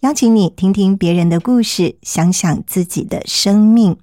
[0.00, 3.98] 邀请你听听别人的故事，想想自己的生命。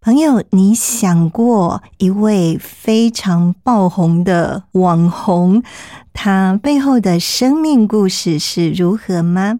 [0.00, 5.64] 朋友，你想过一位非常爆红的网红，
[6.12, 9.58] 他背后的生命故事是如何吗？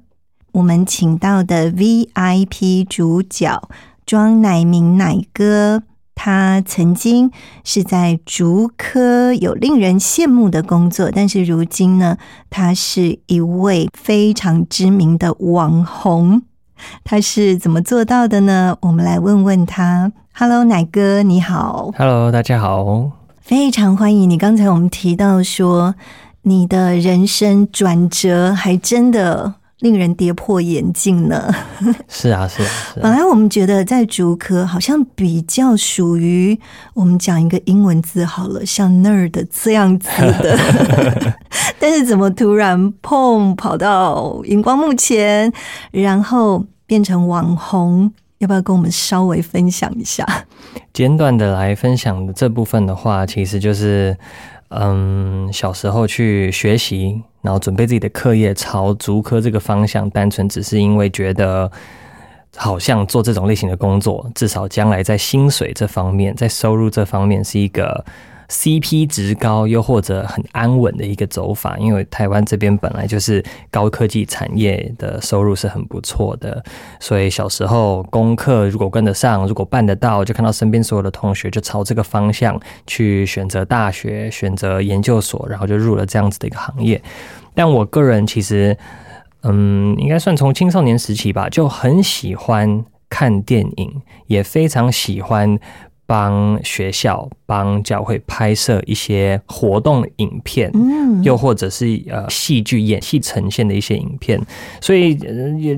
[0.53, 3.69] 我们请到的 VIP 主角。
[4.07, 5.83] 庄乃明乃哥，
[6.23, 7.31] 他曾经
[7.65, 12.19] 是在竹科有令人羡慕的工作，但是如今呢，
[12.51, 16.43] 他是一位非常知名的网红。
[17.05, 18.77] 他是怎么做到的呢？
[18.83, 20.13] 我们来问问他。
[20.35, 21.91] Hello，奶哥，你好。
[21.97, 23.13] Hello，大家好。
[23.41, 24.37] 非常欢迎你。
[24.37, 25.95] 刚才我们提到说，
[26.43, 29.55] 你的人生转折还真的。
[29.81, 31.55] 令人跌破眼镜呢。
[32.09, 32.69] 是啊，是啊。
[33.03, 36.59] 本来我们觉得在竹科好像比较属于
[36.95, 40.59] 我们讲一个英文字好了，像 nerd 这样子的。
[41.79, 45.53] 但是怎么突然碰跑到荧光幕前，
[45.91, 48.13] 然后变成网红？
[48.39, 50.27] 要不要跟我们稍微分享一下？
[50.95, 54.17] 简短的来分享的这部分的话，其实就是
[54.71, 57.23] 嗯，小时候去学习。
[57.43, 61.71] 然后准备自己的课业，朝足科这个方向，单纯只是因为觉得
[62.57, 68.05] 好像做这种类型的工作，至少将来在薪水这方面，在收入这方面是一个。
[68.51, 76.63] CP 值高，又或者很安稳的一个走法，因为台湾这边本来就是高科技产业的收入是很不错的，
[76.99, 87.01] 所以小时候功课如果跟得上，如果办得到，就看到身边所有的同学就朝这个方向去选择大学、选择研究所，然后就入了这样子的一个行业。
[87.55, 88.77] 但我个人其实，
[89.45, 95.57] 嗯，应该算从青少年时期吧，就很喜欢看电影，也非常喜欢。
[96.11, 104.41] 帮学校、帮教会拍摄一些活动影片，嗯，又或者是呃戏剧演戏呈现的一些影片，
[104.81, 105.15] 所以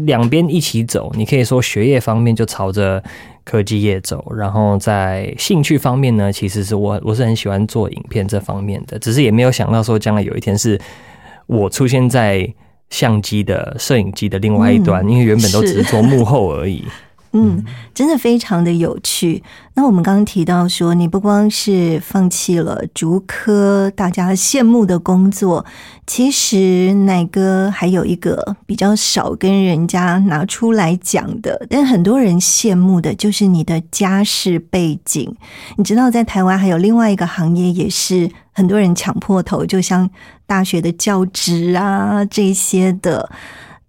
[0.07, 1.13] 两边一起走。
[1.15, 3.05] 你可以说学业方面就朝着
[3.45, 10.81] 科技业走，然后在兴趣方面呢，其实是我我是很喜欢做影片这方面的，只是也没有想到说将来有一天是
[11.47, 12.51] 我出现在
[12.89, 16.87] 相机的摄影机的另外一端，因为原本都只是做幕后而已。
[17.35, 19.43] 嗯，真的非常的有趣。
[19.75, 25.65] 那我们刚刚提到说，你不光是放弃了竹科大家羡慕的工作，
[26.07, 35.35] 其实奶哥还有一个比较少跟人家拿出来讲的，但很多人羡慕的就是你的家世背景。
[35.77, 40.11] 你知道，在台湾还有另外一个行业，也是很多人抢破头，就像
[40.47, 43.31] 大学的教职啊这些的。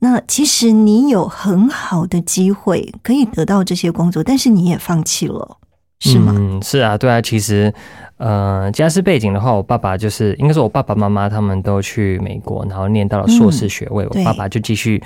[0.03, 5.57] 那其实你有很好的机会可以得到这些工作，但是你也放弃了，
[6.01, 6.33] 是吗？
[6.35, 7.21] 嗯，是啊，对啊。
[7.21, 7.73] 其实，
[8.17, 15.01] 呃，家世背景的话，我爸爸就是应该说，我爸爸妈妈他们都去美国，然后念到了硕士学位，我爸爸就继续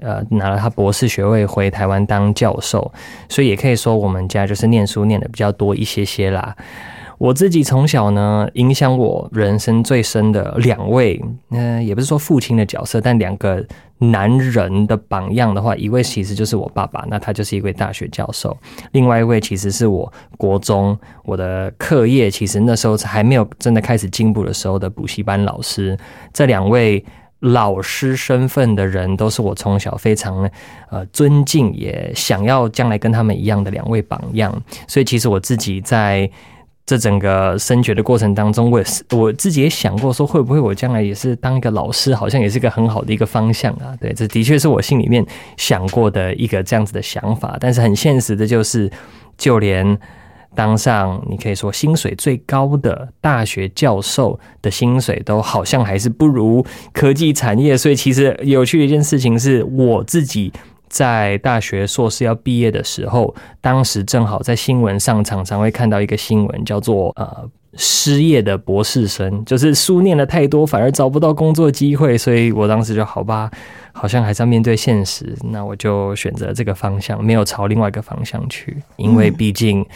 [0.00, 2.92] 呃拿了他博士学位回台湾当教授，
[3.28, 6.54] 所以也可以说我们家就是念书念的比较多一些些啦。
[7.18, 11.20] 我自己从小呢，影响我人生最深的两位，
[11.50, 13.64] 嗯，也不是说父亲的角色，但两个
[13.98, 18.56] 男人的榜样的话，一位其实就是我爸爸，那他就是一位大学教授；
[18.92, 25.98] 另外一位其实是我国中我的课业，其实那时候还没有真的开始进步的时候的补习班老师。
[26.32, 27.04] 这两位
[27.40, 30.48] 老师身份的人，都是我从小非常
[30.88, 34.62] 呃尊敬，也想要将来跟他们一样的两位榜样。
[34.86, 36.30] 所以其实我自己在。
[36.88, 43.94] 这整个升学的过程当中，我也是我自己也想过，说会不会我将来也是当一个老师，好像也是一个很好的一个方向啊。
[44.00, 45.22] 对，这的确是我心里面
[45.58, 47.58] 想过的一个这样子的想法。
[47.60, 48.90] 但是很现实的就是，
[49.36, 49.98] 就连
[50.54, 56.64] 当上你可以说薪水最高的大学教授的薪水，都好像还是不如
[56.94, 57.76] 科技产业。
[57.76, 60.50] 所以其实有趣的一件事情是，我自己
[60.88, 73.50] 在大学硕士要毕业的时候，当时正好在新闻上常常会看到一个新闻，叫做呃失业的博士生，就是书念了太多，反而找不到工作机会，所以我当时就好吧，
[73.92, 79.86] 好像还是要面对现实，那我就选择这个方向，没有朝另外一个方向去，因为毕竟。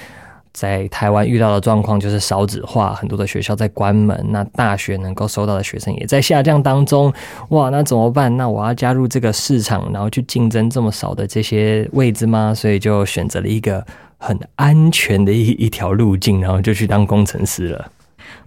[0.53, 7.11] 在台湾遇到的状况就是少子化，很多的学校在关门，那大学能够收到的学生也在下降当中。
[7.49, 8.37] 哇，那怎么办？
[8.37, 12.53] 那我要加入这个市场，然后去竞争这么少的这些位置吗？
[12.55, 13.83] 所以就选择了一个
[14.19, 17.91] 很安全的一一条路径，然后就去当工程师了。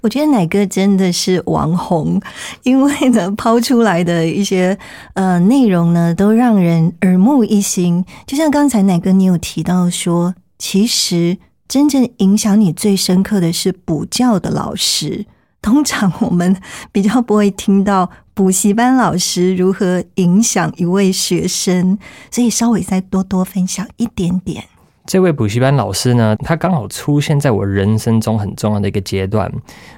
[0.02, 2.22] 我觉得奶哥真的是网红，
[2.62, 4.78] 因为呢抛出来的一些
[5.16, 8.06] 呃内容呢，都让人耳目一新。
[8.28, 11.38] 就像刚才奶哥你有提到说，其实。
[11.68, 15.26] 真正影响你最深刻的是补教的老师。
[15.62, 16.56] 通常我们
[16.92, 21.98] 比较不会听到补习班老师如何影响一位学生，
[22.30, 24.66] 所以稍微再多多分享一点点。
[25.06, 29.52] 这位补习班老师呢，他刚好出现在我人生中很重要的一个阶段。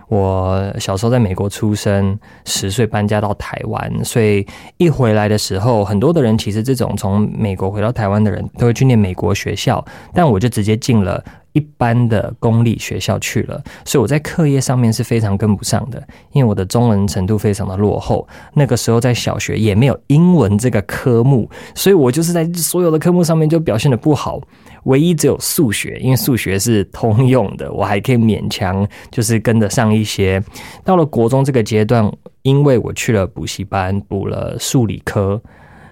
[0.10, 4.46] 我小时候在美国出生，十岁搬家到台湾，所以
[4.76, 9.84] 一回来的时候，很多的人其实这种从美国回到台湾的人都会去念美国学校，
[10.14, 11.24] 但我就直接进了。
[11.54, 16.00] 一般的公立学校去了，所以我在课业上面是非常跟不上的，
[16.32, 18.28] 因为我的中文程度非常的落后。
[18.54, 24.40] 那个时候在小学也没有英文这个科目，所以我就是在所有的科目上面就表现的不好，
[24.88, 30.44] 唯一只有数学，因为数学是通用的，我还可以勉强就是跟得上一些。
[30.84, 32.12] 到了国中这个阶段，
[32.42, 35.42] 因为我去了补习班补了数理科。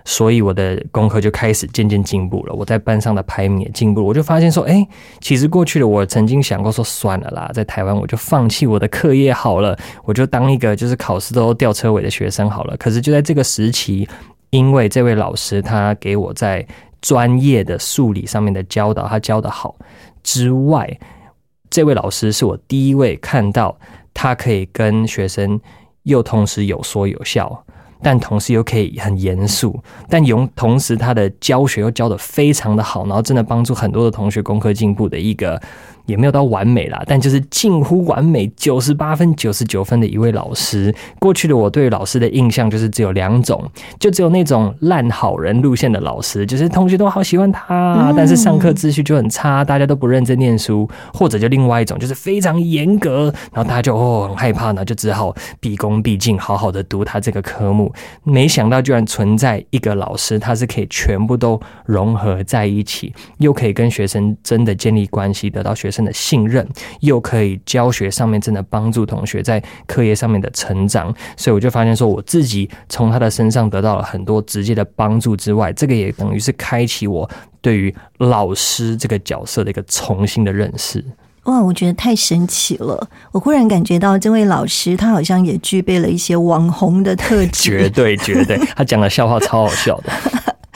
[0.08, 4.06] 所以我的功课就开始渐渐进步了，我在班上的排名也进步。
[4.06, 4.88] 我就发现说，哎，
[5.20, 12.78] 其实过去的我曾经想过说，算了啦，在台湾我就放弃我的课业好了，我就当一个就是考试都吊车尾的学生好了。
[12.78, 14.08] 可是就在这个时期，
[14.52, 16.64] 因为这位老师他给我在
[17.06, 19.76] 专业的数理上面的教导，他教的好
[20.24, 21.00] 之外，
[21.70, 23.78] 这位老师是我第一位看到
[24.12, 25.62] 他可以跟学生
[26.02, 27.64] 又同时有说有笑。
[28.02, 35.60] 但同时又可以很严肃，但用同时他的教学又教的非常的好，然后真的帮助很多的同学功课进步的一个。
[36.06, 40.94] 也没有到完美啦，但就是近乎完美，九十八分、九十九分的一位老师。
[41.20, 43.64] 过去的我对老师的印象就是只有两种，
[44.00, 57.92] 就只有那种烂好人路线的老师，就是同学都好喜欢他，但是上课秩序就很差，大家都不认真念书；或者就另外一种，就是非常严格，然后大家就哦很害怕呢，就只好毕恭毕敬，好好的读他这个科目。
[58.24, 65.90] 没想到居然存在一个老师，他是可以全部都融合在一起，又可以跟学生真的建立关系，得到学。
[65.95, 66.68] 生的信任，
[67.02, 77.30] 又可以教学上面真的帮助同学在课业上面的成长，所以我就发现说，我自己从他的身上得到了很多直接的帮助之外，这个也等于是开启我
[77.62, 81.04] 对于老师这个角色的一个重新的认识。
[81.44, 83.08] 哇，我觉得太神奇了！
[83.32, 90.12] 我忽然感觉到这位老师他好像也具备了一些网红的特质， 绝对绝对，他讲的笑话超好笑的。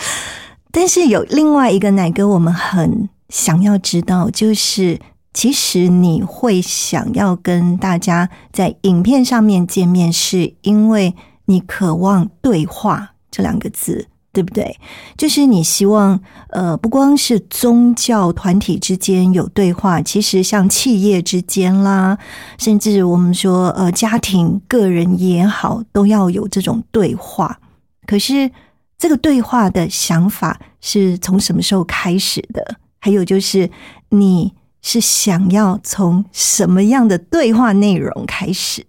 [0.71, 3.10] 但是有另外一个奶哥，我们很。
[3.29, 4.99] 想要知道，就是
[5.33, 11.15] 其实你会想要跟大家在影片上面见面，是因为
[11.45, 14.79] 你渴望对话这两个字，对不对？
[15.15, 22.18] 就是你希望，呃，不光是宗教团体之间有对话，其实像企业之间啦，
[22.57, 27.59] 甚至我们说，呃，家庭、个人也好，都要有这种对话。
[28.07, 28.51] 可是，
[28.97, 32.77] 这个对话的想法是从什么时候开始的？
[32.99, 33.69] 还有就是，
[34.09, 38.85] 你是想要从什么样的对话内容开始？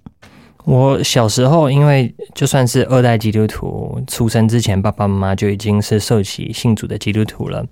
[0.64, 7.64] 我小时候，因为就算是二代基督徒，出生之前爸爸妈妈就已经是受洗信主的基督徒了，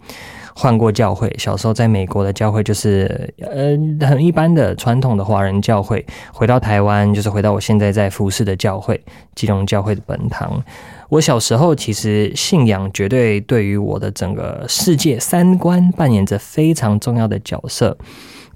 [0.54, 1.32] 换过教会。
[1.38, 9.00] 小时候在美国的教会就是呃很一般的传统的华人教会，回到台湾就是回到我现在在服侍的教会——
[9.36, 10.60] 基隆教会的本堂。
[11.08, 17.96] 我小时候其实信仰绝对对于我的整个世界三观扮演着非常重要的角色。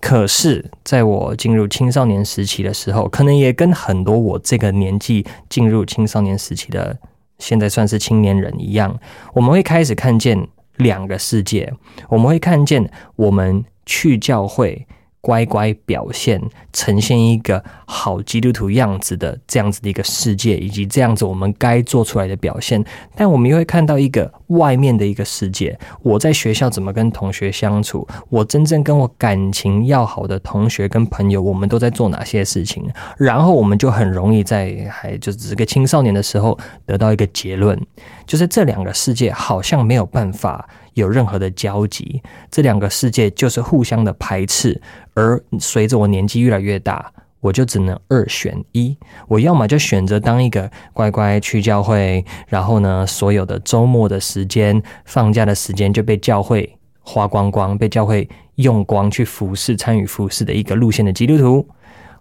[0.01, 6.99] 可是，在我进入青少年时期的时候，可能也跟很多我这个年纪进入青少年时期的
[7.39, 8.99] 现在算是青年人一样，
[9.33, 11.73] 我们会开始看见两个世界。
[12.09, 14.87] 我们会看见我们去教会
[15.23, 22.85] 乖乖表现，呈现一个好基督徒样子的这样子的一个世界，以及这样子我们该做出来的表现。
[23.15, 25.79] 但我们又会看到一个外面的一个世界。
[26.03, 28.07] 我在学校怎么跟同学相处？
[28.29, 32.85] 我真正跟我感情要好的同学跟朋友，我们都在做哪些事情？
[33.17, 37.81] 然后我们就很容易在还就只是个青少年的时候得到一个结论，
[38.27, 40.69] 就是这两个世界好像没有办法。
[40.95, 44.81] 有任何的交集，这两个世界就是互相的排斥。
[45.15, 48.97] 而随着我年纪越来越大，我就只能二选一。
[49.27, 61.67] 我要么就选择当一个乖乖去教会，然后呢，所有的周末的时间、放假的时间就被教会花光光，被教会用光去服侍、参与服侍的一个路线的基督徒；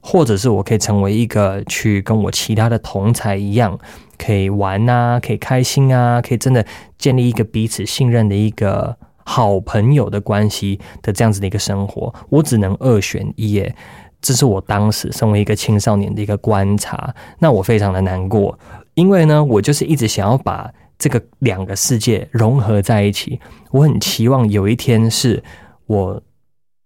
[0.01, 3.79] 或者是我可以成为一个去跟我其他的同才一样。
[4.17, 6.63] 可以玩啊，可以开心啊，可以真的
[6.99, 13.75] 建立一个彼此信任的一个好朋友的关系的这样子的一个生活，我只能二选一耶。
[14.21, 18.55] 这是我当时身为一个青少年的一个观察，那我非常的难过，
[18.93, 23.39] 因为呢，我就是一直想要把这个两个世界融合在一起。
[23.71, 25.43] 我很期望有一天是
[25.87, 26.21] 我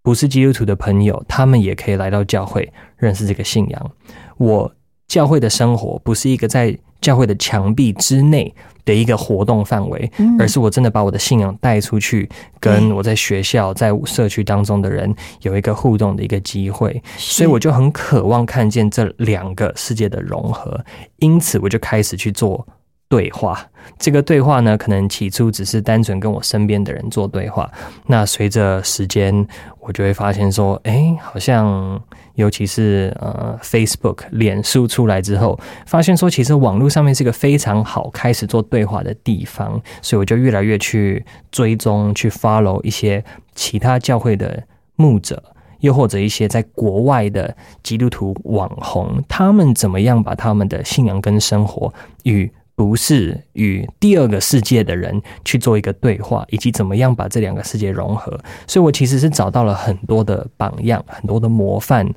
[0.05, 3.91] 不是基督徒的朋友，他们也可以来到教会认识这个信仰。
[4.37, 4.71] 我
[5.07, 8.53] 教会的生活不是一个在教会的墙壁之内
[8.85, 20.85] 的一个活动范围，而是我真的把我的信仰带出去，跟我在学校、在社区当中的人有一个互动的一个机会，所以我就很渴望看见这两个世界的融合，
[21.17, 22.67] 因此我就开始去做
[23.07, 23.59] 对话。
[23.99, 27.71] 这个对话呢，可能起初只是单纯跟我身边的人做对话，
[28.07, 29.47] 那随着时间，
[29.79, 32.01] 我就会发现说，哎，好像。
[32.35, 44.61] 尤其是呃，Facebook、脸书出来之后，发现说其实网络上面是一个非常好开始做对话的地方，所以我就越来越去追踪、去 follow 一些其他教会的
[44.97, 45.41] 牧者，
[45.79, 51.93] 又或者一些在国外的基督徒网红，他们怎么样把他们的信仰跟生活
[52.23, 52.51] 与。
[52.75, 58.37] 不是与第二个世界的人去做一个对话，以及怎么样把这两个世界融合。
[58.67, 62.07] 所以我其实是找到了很多的榜样，很多的模范。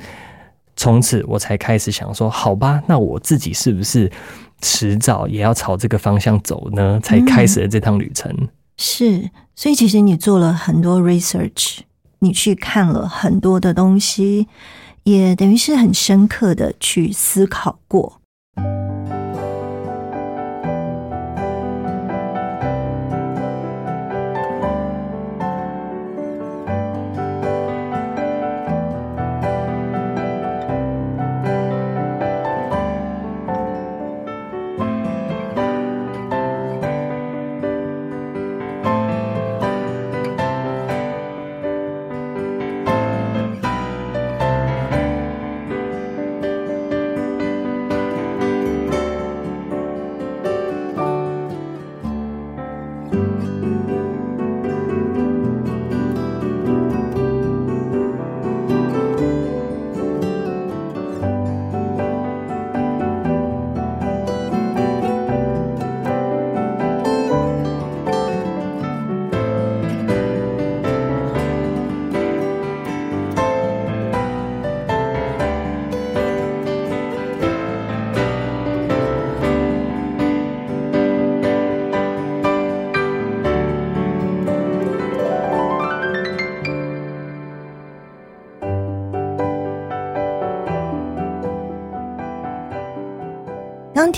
[0.74, 4.10] 从此我才开始想说，好吧，那我自己是不是
[4.60, 7.00] 迟早也要朝这个方向走呢？
[7.02, 8.32] 才开始了这趟旅程。
[8.76, 11.78] 是，所以其实你做了很多 research，
[12.20, 14.46] 你去看了很多的东西，
[15.02, 18.20] 也等于是很深刻的去思考过。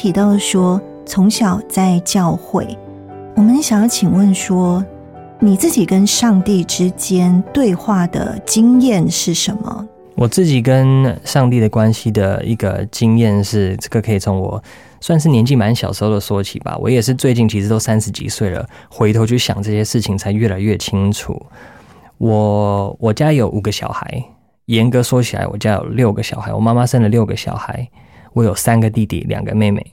[0.01, 2.67] 提到说，从小在教会，
[3.37, 4.83] 我们想要请问说，
[5.39, 9.87] 你自己跟上帝之间对话的经验是什么？
[10.15, 14.63] 我自己跟上帝的关系的一个经验是，这个可以从我
[15.03, 16.75] 算是年纪蛮小时候的说起吧。
[16.81, 21.39] 我也是最近其实都三十几岁了，回头去想这些事情才越来越清楚。
[22.17, 24.25] 我我家有五个小孩，
[24.65, 27.87] 严格说起来，我家有六个小孩，我妈妈生了六个小孩。
[28.33, 29.85] 我有三个弟弟，两个妹妹。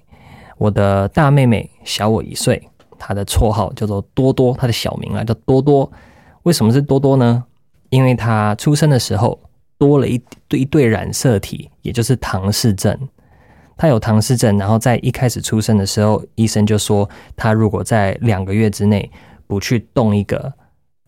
[0.58, 2.68] 我的大妹妹小我一岁，
[2.98, 5.92] 她的绰号叫做多多，她的小名啊叫多多。
[6.44, 7.44] 为什么是多多呢？
[7.90, 9.40] 因为她出生的时候
[9.78, 12.98] 多了一对一对染色体，也就是唐氏症。
[13.78, 19.12] 她有唐氏症，然后在一开始出生的时候，医生就说，她如果在两个月之内
[19.46, 20.52] 不去动一个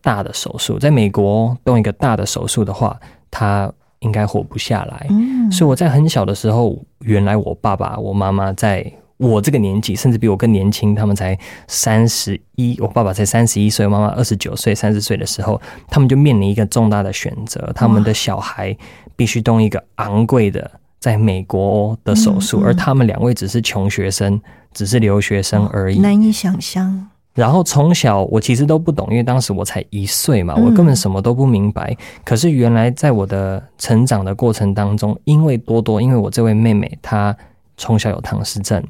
[0.00, 2.98] 大的手术，在美国动一个大的手术的话，
[3.30, 3.72] 她。
[4.00, 5.06] 应该活不下来，
[5.50, 11.38] 所以我在很小的时候，原来我爸爸、我妈妈在我这个年纪，甚至比我更年轻，他们才
[11.68, 18.74] 三十一，我爸爸才三十一岁，妈妈二十九岁、三十岁的时候，他们就面临一个重大的选择，他们的小孩
[19.14, 24.40] 必须动一个昂贵的在美国的手术，嗯嗯而他们两位只是穷学生，
[24.72, 25.98] 只是留学生而已。
[25.98, 27.09] 难以想象。
[27.32, 31.96] 然后从小我其实都不懂，因为当时我才一岁嘛，嗯我根本什么都不明白。
[32.24, 37.34] 可是原来在我的成长的过程当中，因为多多，因为我这位妹妹她
[37.76, 38.82] 从小有唐氏症，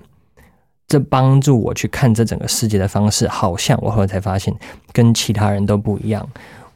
[0.89, 4.53] 这帮助我去看这整个世界的方式，好像我后来才发现
[4.91, 6.27] 跟其他人都不一样。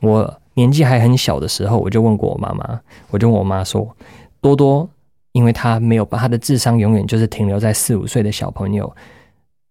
[0.00, 2.78] 我年纪还很小的时候，我就问过我妈妈，
[3.11, 3.97] 我就问我妈说
[4.42, 4.87] ：“多多，
[5.33, 8.94] 因为他没有把他的智商永远就是停留在四五岁的小朋友，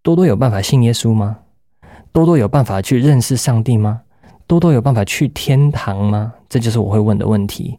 [0.02, 1.38] 多多有办法信耶稣吗？”
[2.14, 4.00] 多多有办法去认识上帝吗？
[4.46, 6.32] 多多有办法去天堂吗？
[6.48, 7.76] 这就是我会问的问题。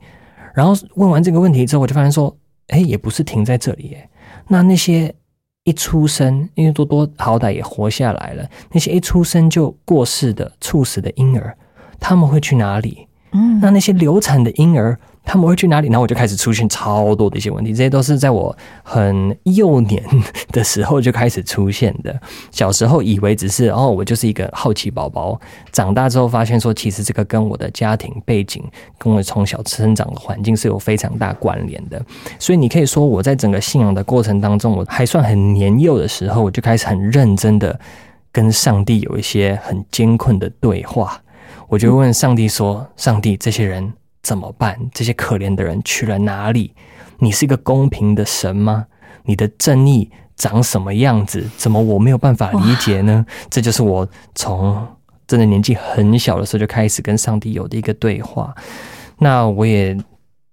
[0.54, 2.36] 然后问完这个问题之后，我就发现说，
[2.68, 4.10] 哎，也不是停在这里耶。
[4.50, 5.16] 那那些
[5.64, 11.58] 一出生，因为多多好歹也活下来了，那些一出生就过世的、猝死的婴儿，
[11.98, 13.08] 他们会去哪里？
[13.32, 15.88] 嗯，那那些流产的婴儿，他们会去哪里？
[15.88, 20.04] 然后我就开始出现超多的一些问题，这些都是在我很幼年
[20.52, 22.16] 的时候就开始出现的。
[22.52, 25.40] 小时候以为只是哦，我就是一个好奇宝宝，
[25.72, 28.64] 长大之后发现说，其实这个跟我的家庭背景、
[28.98, 32.02] 跟我从小生长的环境是有非常大关联的。
[32.38, 37.78] 所以你可以说，我在整个信仰的过程当中，我还算很年幼的时候，我就开始很认真的
[38.32, 41.20] 跟上帝有一些很艰困的对话。
[41.68, 43.92] 我就问上帝说：“上帝，这些人
[44.26, 44.76] 怎么办？
[44.92, 46.74] 这些可怜的人去了哪里？
[47.20, 48.88] 你是一个公平的神吗？
[49.24, 51.48] 你的正义长什么样子？
[51.58, 54.84] 怎么我没有办法理解呢？”这就是我从
[55.28, 58.52] 真的年纪很小的时候就开始跟上帝有的一个对话。
[59.20, 59.96] 那我也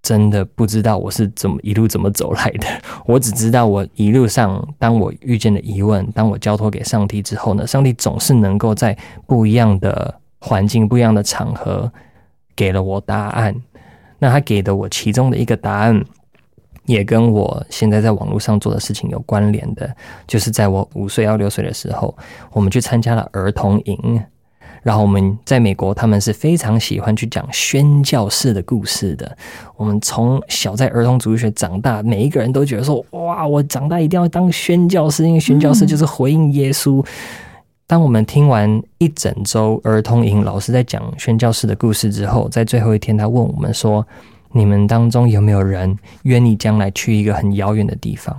[0.02, 2.68] 真的不知道我是怎么一路怎么走来的，
[3.06, 8.94] 我只知道我一路上，当我遇见了疑问，当我交托给上帝之后呢，上帝总是能够在
[9.26, 11.90] 不一样的环境、不一样的场合
[12.54, 13.54] 给了我答案。
[14.18, 16.04] 那他给的我其中的一个答案，
[16.86, 19.94] 也跟我现在在网络上做的事情有关联的，
[20.26, 22.16] 就是在我五岁到六岁的时候，
[22.52, 24.22] 我们去参加了儿童营。
[24.82, 29.36] 然后我们在美国，他们是非常喜欢去讲宣教式的故事的。
[29.76, 37.04] 我们从小在儿童主义学长大，每一个人都觉得说：“哇，我长大一定要当宣教师，因为宣教师就是回应耶稣。
[37.86, 44.06] 当我们听完一整周儿童营老师在讲宣教士的故事之后，在最后一天，他问我们说
[44.52, 48.34] ：“你们当中有没有人愿意将来去一个很遥远的地方，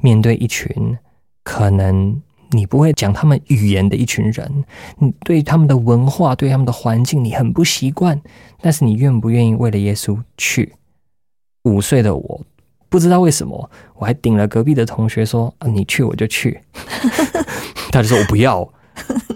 [0.00, 0.96] 面对一群
[1.42, 4.64] 可能你不会讲他们语言的一群人，
[4.98, 8.20] 你对他们的文化、对他们的环境你很不习惯，
[8.60, 10.74] 但是你愿不愿意为了耶稣去？”
[11.64, 12.40] 五岁的我
[12.88, 16.60] 不知道为什么，我还顶了隔壁的同学说：“啊，你去我就去。”
[17.90, 18.68] 他就说我不要，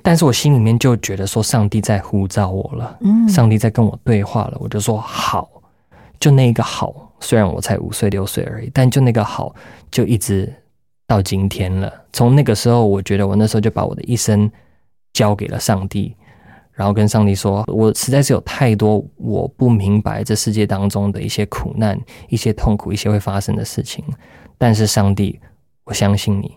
[0.02, 5.48] 但是我心里面就觉得说上帝在呼召我了，嗯，上帝在跟我对话了，我就说好，
[6.18, 9.54] 就那一个好，虽然我才五岁六岁而已，但就那个好，
[9.90, 10.52] 就一直
[11.06, 11.92] 到今天了。
[12.12, 14.50] 从那个时候，我觉得我那时候就把我的一生
[15.12, 16.14] 交给了上帝，
[16.72, 24.04] 然后跟上帝说，我实在是有太多我不明白这世界当中的一些苦难、一些痛苦、一些会发生的事情，
[24.58, 25.38] 但是上帝，
[25.84, 26.56] 我相信你。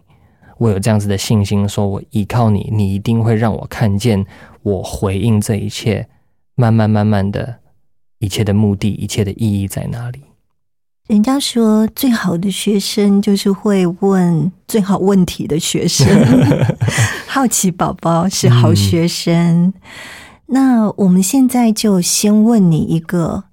[0.58, 4.26] 我有这样子的信心，说我依靠你，你一定会让我看见
[4.64, 6.08] 我回应这一切，
[6.56, 7.60] 慢慢慢慢的，
[8.20, 10.22] 一切的目的，一切的意义在哪里？
[11.08, 16.08] 人家说最好的学生就是会问最好问题的学生，
[17.28, 19.72] 好奇宝宝是好学生。
[20.48, 23.44] 那我们现在就先问你一个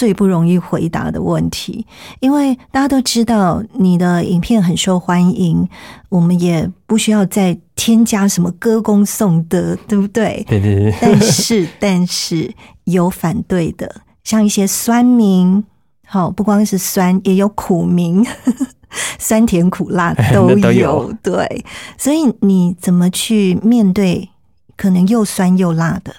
[0.00, 1.86] 最不容易回答的问题，
[2.20, 5.68] 因为大家都知道你的影片很受欢迎，
[6.08, 10.42] 我们也不需要再添加什么歌功颂德，对不对？
[10.48, 12.50] 对对对，但是， 但是
[12.84, 15.62] 有反对的，像一些酸民，
[16.06, 18.24] 好，不光是酸，也有苦民，
[19.20, 20.56] 酸甜苦辣都有。
[20.62, 21.64] 都有对，
[21.98, 24.30] 所以你怎么去面对
[24.78, 26.14] 可能又酸又辣的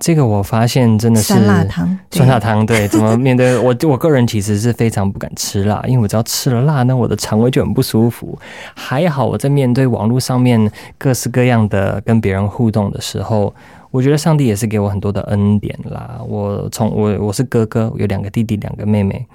[0.00, 1.98] 这个我发现真的是酸辣汤？
[2.10, 3.74] 酸辣汤对， 怎么面对我？
[3.88, 8.38] 我个人其实是非常不敢吃辣，因为我只要吃了辣，那我的肠胃就很不舒服。
[8.74, 13.52] 还好我在面对网络上面各式各样的跟别人互动的时候，
[13.90, 16.20] 我觉得上帝也是给我很多的恩典啦。
[16.26, 19.26] 我从我我是哥哥，有两个弟弟，两个妹妹。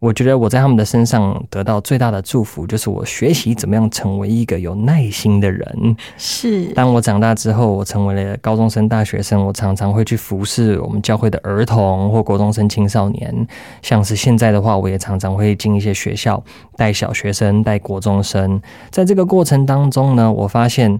[0.00, 5.96] 我觉得我在他们的身上得到最大的祝福，就是我学习怎么样成为一个有耐心的人。
[6.16, 13.46] 是，当我长大之后，我成为了高中生、大学生，我常常会去服侍我们教会的儿童或国中生、青少年。
[13.82, 16.42] 像是现在的话，我也常常会进一些学校
[16.76, 18.58] 带小学生、带国中生。
[18.90, 20.98] 在这个过程当中呢，我发现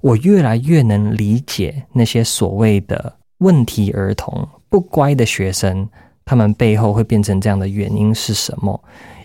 [0.00, 5.88] 我越来越能理解那些所谓的问题儿童、不乖的学生。
[6.24, 8.80] 他们背后会变成这样的原因是什么？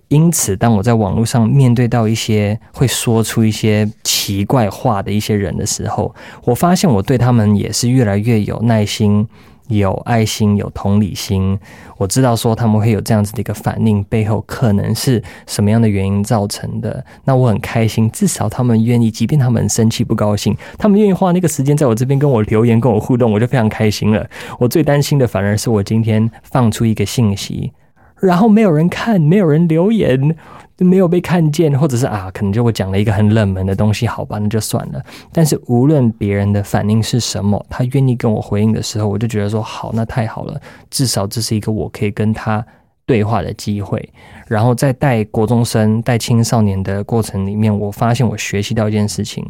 [0.09, 9.27] 因此，当我在网络上面对到一些会说出一些奇怪话的一些人的时候，我发现我对他们也是越来越有耐心。
[9.67, 11.57] 有爱心，有同理心。
[11.97, 17.03] 我知道说他们会有这样子的一个反应，背后可能是什么样的原因造成的。
[17.25, 24.29] 那我很开心，至少他们愿意，即便他们生气不高兴，他们愿意花那个时间在我这边跟我留言、跟我互动，我就非常开心了。
[24.59, 27.71] 我最担心的反而是我今天放出一个信息，
[28.19, 30.35] 然后没有人看，没有人留言。
[30.79, 35.03] 没有被看见，或者是啊，可能就我讲了一个很冷门的东西，好吧，那就算了。
[35.31, 42.63] 但是无论别人的反应是什么，他愿意跟我回应的时候，我就觉得说好，那太好了，至少这是一个我可以跟他
[43.05, 44.07] 对话的机会。
[44.47, 49.43] 然后在带国中生、带青少年的过程里面，我发现我学习到一件事情：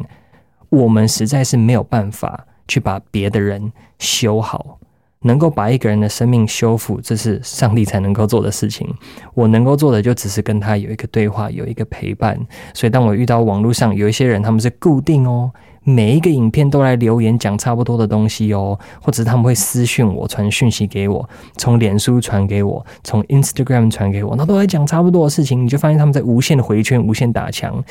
[0.70, 4.77] 我们实在是没有办法去把别的人修好。
[5.22, 8.88] 能够把一个人的生命修复，这是上帝才能够做的事情。
[9.34, 12.38] 我能够做的就只是跟他有一个对话，有一个陪伴。
[12.72, 15.50] 所以，当我遇到网络上有一些人，他们是固定哦，
[15.82, 25.64] 每一个影片都来留言讲差不多的东西哦，或者他们会私讯我，传讯息给我，从脸书传给我，从 Instagram 传给我，那都在讲差不多的事情。
[25.64, 27.82] 你就发现他们在无限的回圈，无限打墙。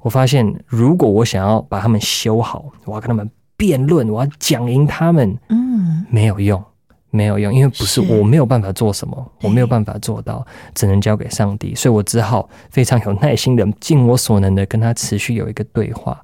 [0.00, 3.30] 我发现，如果我想要把他们修好，我要跟他们。
[3.56, 6.62] 辩论，我要讲赢他们，嗯，没有用，
[7.10, 16.20] 没有用，因为不是我没有办法做什么，我没有办法做到，只能交给上帝，所以我只好非常有耐心的，尽我所能的跟他持续有一个对话。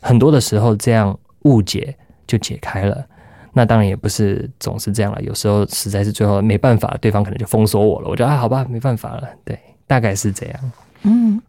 [0.00, 1.94] 很多的时候，这样误解
[2.26, 3.04] 就解开了。
[3.52, 8.08] 那当然也不是总是这样了，有时候实在是最后没办法，对方可能就封锁我了。
[8.08, 10.72] 我觉得啊，好吧，没办法了，对，大概是这样。
[11.02, 11.42] 嗯，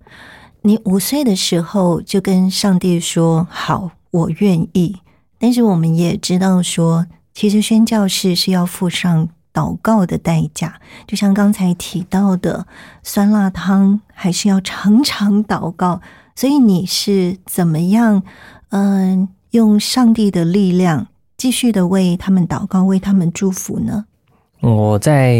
[0.64, 4.98] 你五岁的时候就跟上帝说：“好，我愿意。”
[5.42, 12.68] 但是我们也知道，说其实宣教士是要付上祷告的代价，就像刚才提到的
[13.02, 16.00] 酸辣汤，还是要常常祷告。
[16.36, 18.22] 所以你是怎么样，
[18.70, 24.06] 嗯，用上帝的力量继续的为他们祷告，为他们祝福呢？
[24.62, 25.34] 我在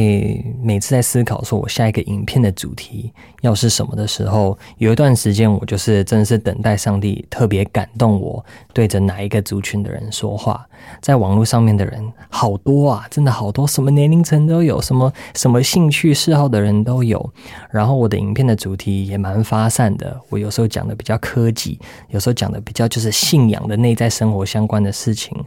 [0.64, 10.68] 每次在思考说我下一个影片的主题要是什么的时候，有一段时间我就是真的是等待上帝特别感动我，对着哪一个族群的人说话。
[11.02, 17.32] 在网络上面的人好多啊，真的好多，什么年龄层都有，什么什么兴趣嗜好的人都有。
[17.70, 21.80] 然后我的影片的主题也蛮发散的，我有时候讲的比较科技，
[22.10, 25.38] 有时候讲的比较就是信仰的内在生活相关的事情。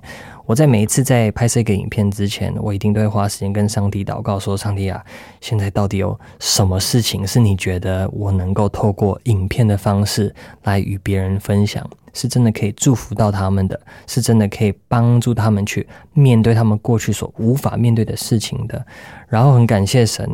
[0.46, 5.02] 我在每一次在拍摄一个影片之前，我一定都会花时间跟上帝祷告，说：“上帝啊，
[5.40, 18.84] 现在到底有什么事情是你觉得我能够透过影片的方式来与别人分享，是真的可以祝福到他们的，是真的可以帮助他们去面对他们过去所无法面对的事情的。”
[19.28, 20.28] 然后很感谢神，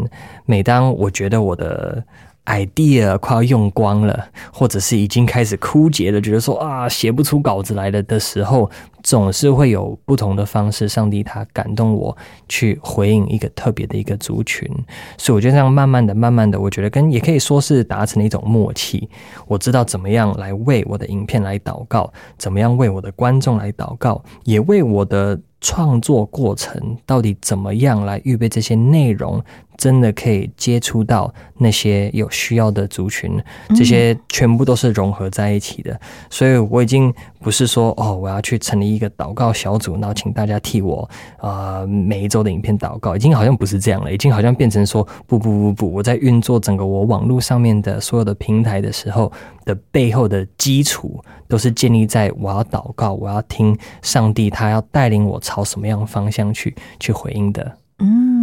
[0.44, 2.02] 每当我觉得我的。
[2.50, 8.68] Idea 快要用光了，或者是已经开始枯竭了，觉得说啊写不出稿子来了的时候，
[9.02, 12.16] 总是会有不同的方式，上帝他感动我
[12.48, 14.68] 去回应一个特别的一个族群，
[15.16, 19.08] 所以我就这样慢慢的、慢慢的，我觉得跟也可以说是达成了一种默契。
[19.46, 29.40] 我知道怎么样来为我的影片来祷告，怎么样为我的观众来祷告，也为我的创作过程到底怎么样来预备这些内容。
[29.80, 33.42] 真的可以接触到那些有需要的族群，
[33.74, 35.98] 这些全部都是融合在一起的。
[36.28, 49.32] 所以我已经不是说哦，我要去成立一个祷告小组，然后请大家替我啊每一周的影片祷告，已经好像不是这样了，已经好像变成说不不不不，我在运作整个我网络上面的所有的平台的时候
[49.64, 57.72] 的背后的基础，都是建立在我要祷告，我要听上帝他要带领我朝什么样的方向去去回应的。
[58.00, 58.39] 嗯。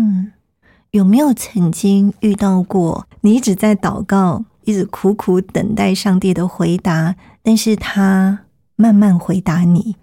[0.91, 8.39] 有没有曾经遇到过你一直在祷告，一直苦苦等待上帝的回答，但是他
[8.76, 9.95] 慢慢回答你？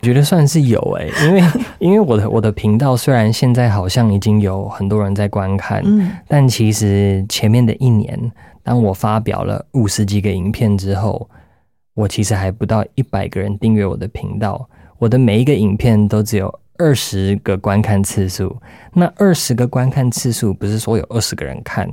[0.00, 1.42] 我觉得算是有诶，因为
[1.78, 8.32] 因为我的我的频道虽然现在好像已经有很多人在观看，嗯，但其实前面的一年，
[8.64, 11.28] 当我发表了五十几个影片之后，
[11.94, 16.52] 我其实还不到一百个人订阅我的频道，我的每一个影片都只有。
[16.82, 18.60] 二十个观看次数，
[18.92, 21.88] 那二十个观看次数不是说有二十个人看，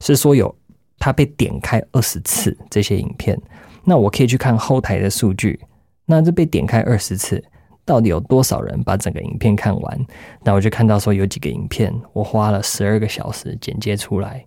[0.00, 0.52] 是说有
[0.98, 3.38] 它被点开二十次这些影片，
[3.84, 5.60] 那我可以去看后台的数据，
[6.06, 7.44] 那这被点开二十次，
[7.84, 10.06] 到底有多少人把整个影片看完？
[10.42, 14.42] 那我就看到说有几个影片，我花了十二个小时剪接出来。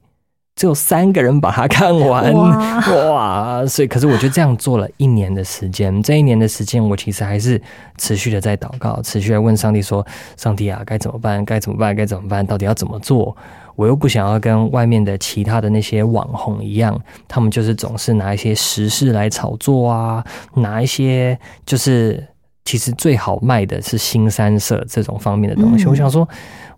[0.56, 3.66] 只有三个人把它看完，哇！
[3.66, 6.02] 所以，可是我就这样做了一年的时间。
[6.04, 7.60] 这一年的时间，我其实还是
[7.98, 10.06] 持续的在祷告，持续在问上帝说
[10.38, 11.44] ：“上帝啊，该怎么办？
[11.44, 11.96] 该怎么办？
[11.96, 12.46] 该怎么办？
[12.46, 13.36] 到底要怎么做？”
[13.76, 16.96] 我又不想要跟外面的其他的那些网红一样，
[17.28, 21.36] 他们就是总是拿一些时事来炒作啊，拿一些
[21.66, 22.24] 就是
[22.64, 25.88] 其实最好卖的是新三色这种方面的东西。
[25.88, 26.28] 我想说。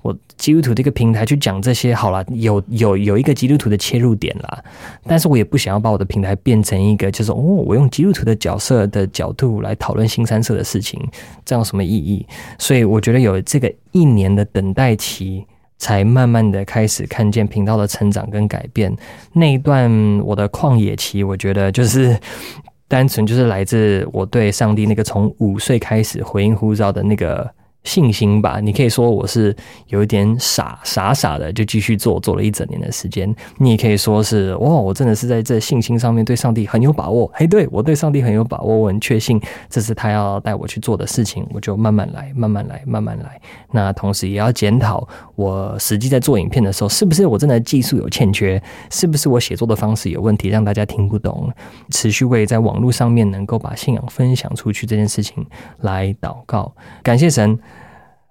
[0.06, 4.64] 我基督徒这个平台去讲这些好了，有有有一个基督徒的切入点啦，
[5.08, 11.02] 但是我也不想要把我的平台变成一个，就是哦，我用基督徒的角色的角度来讨论新三色的事情，
[11.44, 12.24] 这样有什么意义？
[12.60, 15.44] 所以我觉得有这个一年的等待期，
[15.80, 18.96] 才慢慢的开始看见频道的成长跟改变。
[19.34, 19.90] 那一段
[20.20, 22.16] 我的旷野期，我觉得就是
[22.88, 27.50] 单纯就是来自我对上帝那个从五岁开始回应呼召的那个。
[27.86, 29.56] 信心吧，你可以说我是
[29.88, 33.34] 有一点傻傻傻的，就继续做，做了一整年的时间。
[33.58, 37.30] 你也可以说是哇，我真的是在这信心上面对上帝很有把握。
[37.34, 43.40] 嘿，对我对上帝很有把握，我很确信这是他要带我去做的事情，我就慢慢来，慢慢来，慢慢来。
[43.72, 51.52] 那同时也要检讨我实际在做影片的时候，是不是我真的技术有欠缺，是不是我写作的方式有问题，让大家听不懂。
[51.92, 55.46] 持续为在网络上面能够把信仰分享出去这件事情
[55.82, 57.60] 来祷告，感谢神。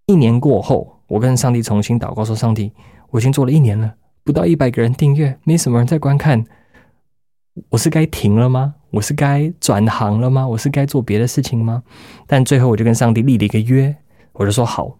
[0.06, 2.70] 一年过后，我跟上帝重新祷告说：“上帝，
[3.10, 6.44] 我已经做了一年了，不到一百个人订阅，没什么人在观看，
[7.70, 8.74] 我是该停了吗？
[8.90, 10.46] 我是该转行了吗？
[10.46, 11.82] 我是该做别的事情吗？”
[12.28, 13.96] 但最后，我就跟上帝立了一个约，
[14.34, 14.94] 我就说：“好，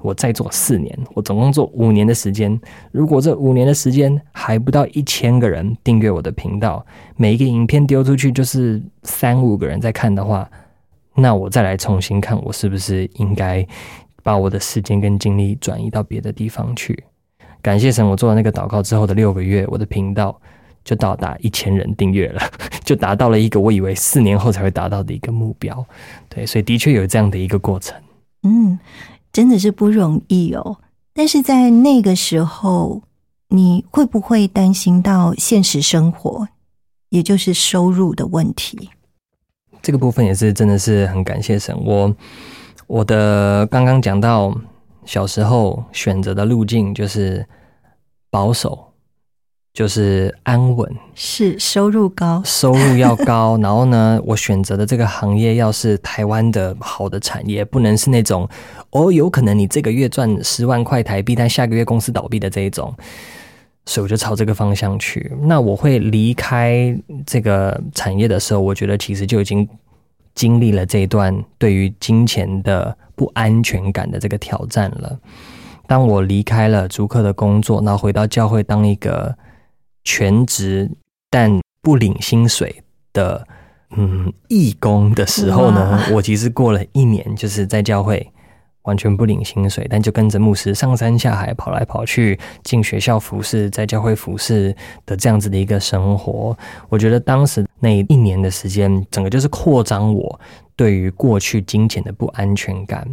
[0.00, 2.60] 我再做四年，我总共做五年的时间。
[2.90, 6.84] 如果这五年的时间还不到一千个人订阅我的频道，
[7.16, 10.50] 每一个影片丢出去就是三五个人在看的话，
[11.14, 13.64] 那我再来重新看，我是不是应该？”
[14.22, 17.04] 把我的时间跟精力转移到别的地方去。
[17.60, 20.36] 感谢神，我做了那个祷告之后的六个月，我的频道
[20.84, 22.40] 就到达一千人订阅了，
[22.84, 25.84] 就达到了一个我以为四年后才会达到的一个目标。
[26.28, 27.96] 对，所以的确有这样的一个过程。
[28.42, 28.76] 嗯，
[29.32, 30.78] 真的是不容易哦。
[31.14, 33.02] 但是在那个时候，
[33.48, 36.48] 你会不会担心到现实生活，
[37.10, 38.90] 也就是收入的问题？
[39.80, 42.12] 这个部分也是真的是很感谢神，我。
[42.92, 44.54] 我的刚刚讲到
[45.06, 47.42] 小时候选择的路径就是
[48.28, 48.78] 保守，
[49.72, 53.56] 就是安稳，是收入高，收入要高。
[53.64, 58.46] 然后呢，我选择的这个行业要是台湾的好的产业，不能是那种
[58.90, 62.94] 哦，有可能你这个月赚十万块台币，但下个月公司倒闭的这一种。
[63.86, 65.32] 所以我就朝这个方向去。
[65.40, 66.94] 那我会离开
[67.26, 69.66] 这个产业的时候，我觉得其实就已经。
[70.34, 75.18] 经历了这一段对于金钱的不安全感的这个挑战了。
[75.86, 79.36] 当我离开了租客的工作，然后回到教会当一个
[80.04, 80.90] 全职
[81.30, 83.46] 但不领薪水的
[83.96, 88.30] 嗯义工的时候呢，我其实过了一年，就是在教会。
[88.84, 94.74] 完全不领薪水，但就跟着牧师上山下海跑来跑去，进学校服侍，在教会服侍
[95.06, 100.40] 的这样子的一个生活，我觉得当时那一年的时间，整个就是扩张我
[100.76, 103.06] 对于过去金钱的不安全感。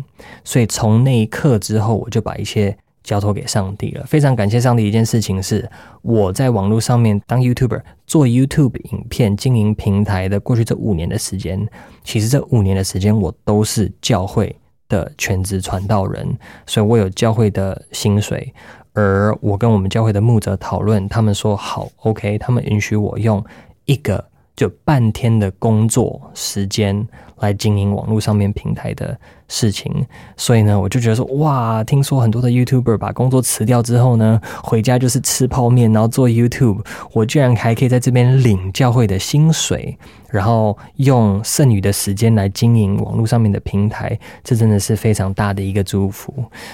[0.44, 4.06] 所以从那一刻之后，我就把一切交托给上帝了。
[4.06, 5.70] 非常感谢上帝一件事情是，
[6.04, 11.68] 我在网络上面当 YouTuber 做 YouTube 影片经营平台的过去这五年的时间，
[12.04, 14.56] 其实这五年的时间我都是教会。
[14.90, 18.52] 的全职传道人，所以我有教会的薪水，
[18.94, 23.46] 而我跟我们教会的牧者讨论，他们说好，OK，他们允许我用
[23.86, 24.26] 一个
[24.60, 29.18] 就半天的工作时间来经营网络上面平台的。
[29.50, 29.92] 事情，
[30.38, 39.98] 所以呢，我就觉得说，哇，听说很多的 YouTuber 把工作辞掉之后呢，回家就是吃泡面，然后做 YouTube，我居然还可以在这边领教会的薪水，
[40.30, 46.32] 然后用剩余的时间来经营网络上面的平台，这真的是非常大的一个祝福，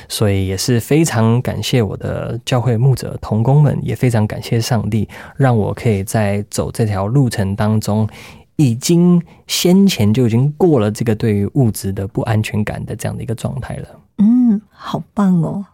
[0.10, 5.08] 所以也是非常感谢我的教会牧者同工们，也非常感谢上帝，
[5.38, 8.06] 让我可以在走这条路程当中。
[8.58, 13.88] 已经先前就已经过了这个对于物质的不安全感的这样的一个状态了。
[14.18, 15.66] 嗯，好棒哦。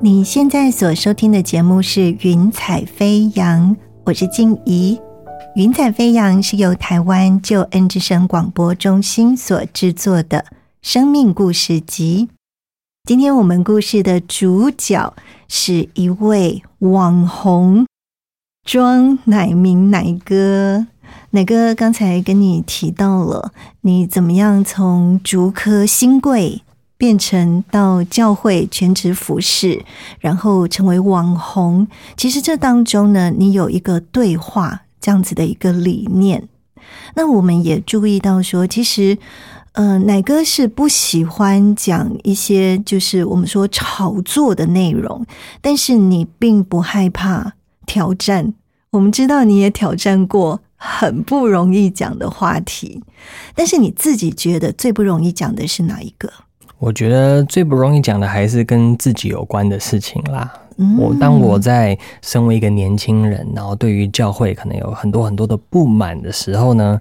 [0.00, 4.96] 你现在所收听的节目是《云彩飞扬》，我是静怡。
[5.56, 10.44] 《云彩飞扬》是由台湾救恩之声广播中心所制作的
[10.82, 12.28] 生命故事集。
[13.02, 15.12] 今天我们故事的主角
[15.48, 17.84] 是一位网红
[18.64, 20.86] 庄乃明乃哥。
[21.30, 26.62] 乃哥刚才跟你提到了，你怎么样从竹科新贵
[26.98, 29.82] 变成到教会全职服侍，
[30.18, 31.88] 然后成为网红。
[32.16, 36.46] 其实这当中呢，你有一个对话这样子的一个理念。
[37.14, 39.16] 那我们也注意到说，其实，
[39.72, 45.24] 呃，奶哥是不喜欢讲一些就是我们说炒作的内容，
[45.62, 47.54] 但是你并不害怕
[47.86, 48.52] 挑战。
[48.90, 50.60] 我们知道你也挑战过。
[50.80, 53.02] 很不容易讲的话题，
[53.56, 56.32] 但是你自己觉得最不容易讲的是哪一个？
[56.78, 60.52] 我觉得最不容易讲的还是跟自己有关的事情啦。
[60.96, 67.00] 我当我在身为一个年轻人，然后对于教会可能有很多很多的不满的时候呢？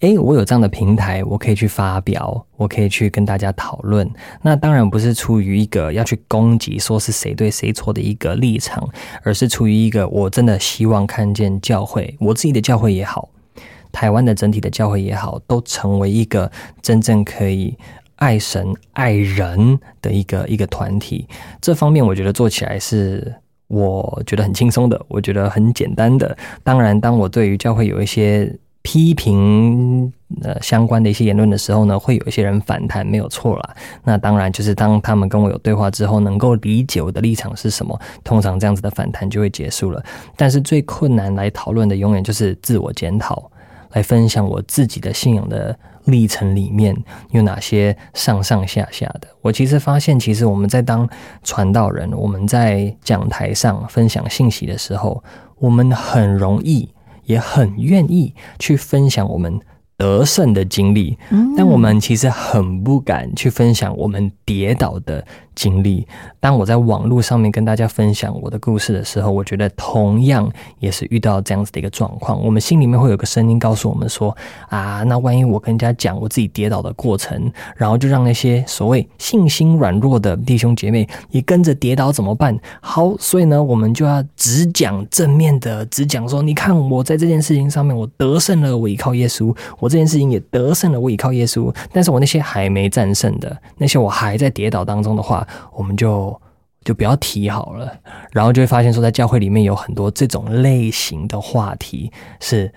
[0.00, 4.08] 诶，我有这样的平台，我可以去发表，我可以去跟大家讨论。
[4.40, 8.88] 那当然不是出于一个要去攻击，说是谁对谁错的一个立场，
[9.22, 13.28] 而是出于一个我真的希望看见教会，我自己的教会也好，
[13.92, 17.76] 台湾的整体的教会也好，都成为一个真正可以
[18.18, 21.26] 爱神爱人的一个一个团体。
[21.60, 23.34] 这方面我觉得做起来是
[23.66, 26.36] 我觉得很轻松的，我觉得很简单的。
[26.62, 28.54] 当然，当我对于教会有一些。
[28.80, 33.76] 批评呃相关的一些言论的时候呢，会有一些人反弹，没有错啦。
[34.02, 40.02] 那当然就是当他们跟我有对话之后，能够理解我的立场是什么，通常这样子的反弹就会结束了。
[40.36, 43.50] 但是最困难来讨论的，永远就是自我检讨，
[43.92, 46.96] 来分享我自己的信仰的历程里面
[47.30, 49.28] 有哪些上上下下的。
[49.42, 51.08] 我其实发现，其实我们在当
[51.42, 55.22] 传道人，我们在讲台上分享信息的时候，
[55.58, 56.88] 我们很容易。
[57.24, 59.60] 也很愿意去分享我们。
[59.98, 61.18] 得胜的经历，
[61.56, 65.26] 但我们其实很不敢去分享我们跌倒的
[65.58, 66.06] 经历。
[66.38, 72.40] 当我在网络上面跟大家分享我的故事的时候，我觉得同样也是遇到这样子的一个状况。
[72.40, 74.34] 我们心里面会有个声音告诉我们说
[74.70, 89.88] ：“啊，那万一我跟人家讲我自己跌倒的过程，然后就让那些所谓信心软弱的弟兄姐妹也跟着跌倒怎么办？”好，所以呢，我们就要只讲正面的，只讲说：“你看我在这件事情上面，我得胜了，我依靠耶稣。”我。
[89.88, 91.74] 这件事情也得胜了，我依靠耶稣。
[91.90, 96.40] 但是我那些还没战胜的，那些我还在跌倒当中的话，我们就
[96.84, 97.92] 就不要提好了。
[98.32, 102.72] 然后就会发现说，在教会里面有很多这种类型的话题，是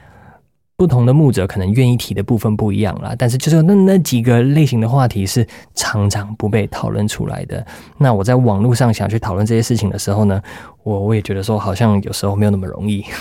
[0.76, 3.14] 不同的牧者可能愿意提的部分不一样啦。
[3.18, 7.66] 但是就是那那几个类型的话题是常常不被讨论出来的。
[7.98, 10.42] 那我在网络上想去讨论这些事情的时候呢，
[10.84, 13.06] 我我也觉得说，好像有时候没有那么容易。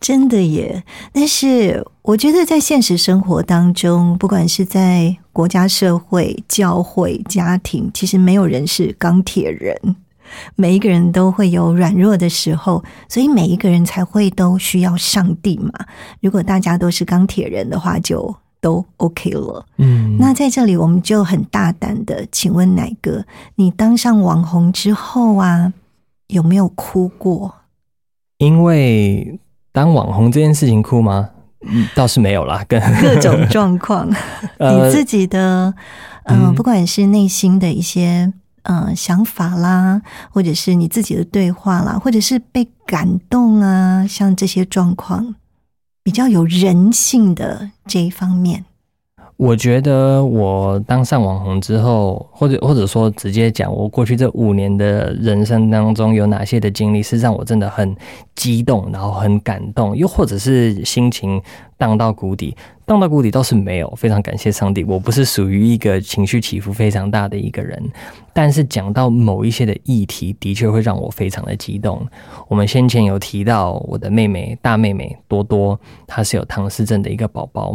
[0.00, 0.82] 真的耶！
[1.12, 9.96] 但是我觉得，在现实生活当中，不管是在国家、社会、教会、家庭，其实没有人是钢铁人，
[10.54, 15.72] 每一个人都会有软弱的时候，所以每一个人才会都需要上帝嘛。
[16.20, 19.64] 如果大家都是钢铁人的话，就都 OK 了。
[19.78, 23.24] 嗯，那在这里，我们就很大胆的请问奶哥，
[23.54, 25.72] 你当上网红之后啊，
[26.26, 27.54] 有没有哭过？
[28.36, 29.40] 因为。
[29.72, 31.30] 当网红这件事情哭吗？
[31.66, 34.08] 嗯，倒是没有啦，跟 各种状况，
[34.58, 35.74] 你自己的
[36.24, 45.34] 嗯，不管是内心的一些嗯想法啦，或者是你自己的对话啦，或者是被感动啊，像这些状况，
[46.02, 48.64] 比较有人性的这一方面。
[49.40, 57.96] 我觉得我当上网红之后，或者或者说直接讲，我过去这五年的人生当中有哪些的经历是让我真的很
[58.34, 61.40] 激动，然后很感动，又或者是心情。
[61.80, 62.54] 荡到谷底，
[62.84, 63.90] 荡到谷底倒是没有。
[63.96, 67.82] 非常感谢上帝，我不是属于一个情绪起伏非常大的一个人。
[68.34, 72.06] 但是讲到某一些的议题，的确会让我非常的激动。
[72.48, 77.74] 我们先前有提到我的妹妹大妹妹多多，她是有唐氏症的一个宝宝。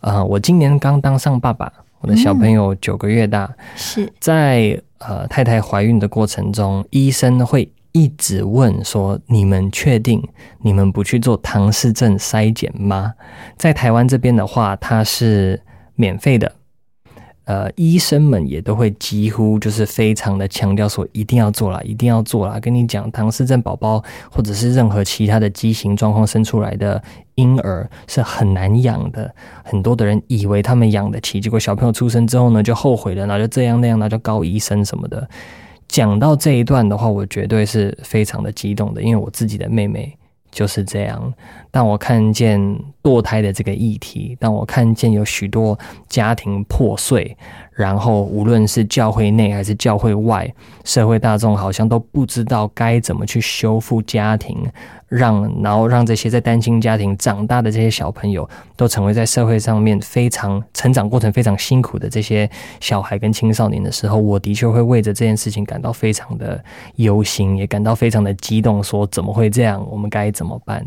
[0.00, 7.70] 呃，我今年刚当上爸爸，我的小朋友九个月大，是在呃太太怀孕的过程中，医生会。
[7.96, 10.22] 一直问说：“你们确定
[10.60, 13.14] 你们不去做唐氏症筛检吗？”
[13.56, 15.58] 在台湾这边的话，它是
[15.94, 16.52] 免费的。
[17.44, 27.02] 呃，医生们也都会几乎就是非常的强调说：“一定要做啦，一定要做啦。”跟你讲，唐氏症宝宝或者是任何其他的畸形状况生出来的
[27.36, 29.34] 婴儿是很难养的。
[29.64, 35.26] 很多的人以为他们养得起，结果小朋友出生之后呢，就后悔了，然后就这样那样，然后就告医生什么的。
[35.88, 40.16] 讲到这一段的话，我绝对是非常的激动的，因为我自己的妹妹
[40.50, 41.32] 就是这样。
[41.70, 42.58] 当我看见
[43.02, 45.78] 堕胎的这个议题，当我看见有许多
[46.08, 47.36] 家庭破碎。
[47.72, 50.50] 然后，无论是教会内还是教会外，
[50.82, 54.66] 社会大众好像都不知道该怎么去修复家庭，
[55.08, 62.48] 让然后让这些在单亲家庭长大的这些小朋友，都成为在社会上面非常成长过程非常辛苦的这些
[62.80, 66.62] 小孩跟青少年的时候，我的确会为着这件事情感到非常的
[66.96, 69.86] 忧心，也感到非常的激动，说怎么会这样？
[69.90, 70.84] 我们该怎么办？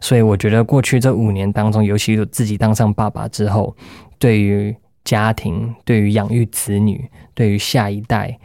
[0.00, 3.76] 所以，我觉得过去这五年当中，尤其自己当上爸爸之后，
[4.18, 4.74] 对于。
[5.04, 7.02] 家庭对于养育子女、
[7.32, 8.38] 对于下一代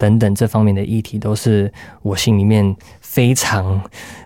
[0.00, 1.70] 等等这方面的议题，都是
[2.00, 3.78] 我心里面非常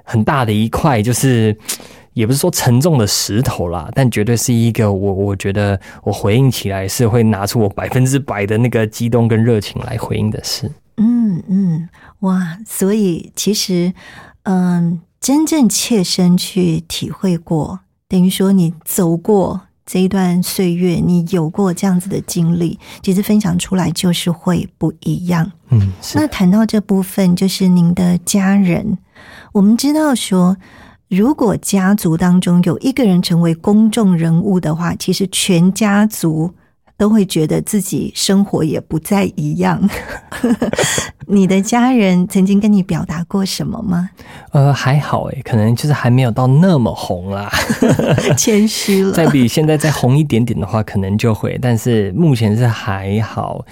[0.04, 1.56] 很大的一块，就是
[2.12, 10.70] 也不是说沉重的石头啦，但绝对是一个我我觉得我回应起来是会拿出我百分之百的那个激动跟热情来回应的事。
[10.96, 11.88] 嗯嗯，
[12.20, 12.56] 哇！
[12.64, 13.92] 所以其实，
[14.44, 19.62] 嗯，真正切身去体会过，等于说你走过。
[19.86, 25.50] 这一段岁月，你有过这样子的经历，其实分享出来就是会不一样。
[25.70, 28.98] 嗯，那谈到这部分，就是您的家人，
[29.52, 30.56] 我们知道说，
[31.08, 36.54] 如果家族当中有一个人成为公众人物的话，其实全家族。
[36.96, 39.88] 都会觉得自己生活也不再一样。
[41.26, 44.10] 你的家人曾经跟你表达过什么吗？
[44.52, 47.50] 呃，还好诶，可能就是还没有到那么红啦，
[48.36, 49.12] 谦虚了。
[49.16, 53.64] 再比现在再红一点点的话，可能就会，但是目前是还好。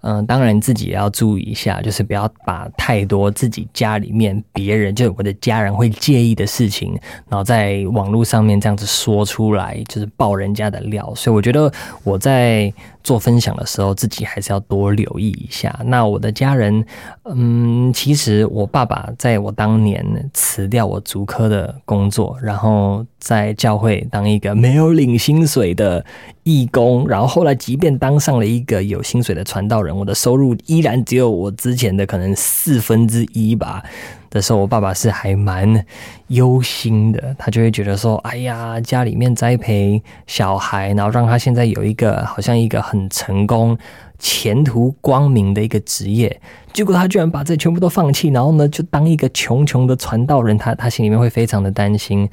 [0.00, 6.92] 嗯，当然自己也要注意一下，就是不要把太多自己家里面别人，就我的家人会介意的事情，
[7.28, 11.12] 然后在网络上面这样子说出来，就是爆人家的料。
[11.14, 11.72] 所以我觉得
[12.04, 12.72] 我在。
[13.08, 15.74] 做分享的时候，自己还是要多留意一下。
[15.86, 16.84] 那我的家人，
[17.24, 20.04] 嗯，其实我爸爸在我当年
[20.34, 26.04] 辞掉我足科的工作，然后在教会当一个没有领薪水的
[26.42, 33.82] 义工，然后后来即便当上了一个有薪水的传道人，我的收入依然只有我之前的可能四分之一吧。
[34.30, 35.84] 的时候，我爸爸是还蛮
[36.28, 43.76] 忧心的，他就会觉得说：“哎呀，家里面栽培小孩，然后让他现在有一个好像一个很成功、
[44.18, 46.40] 前途光明的一个职业，
[46.72, 52.28] 结果他居然把这全部都放弃，然后呢，就当一个穷穷的传道人，他他心里面会非常的担心。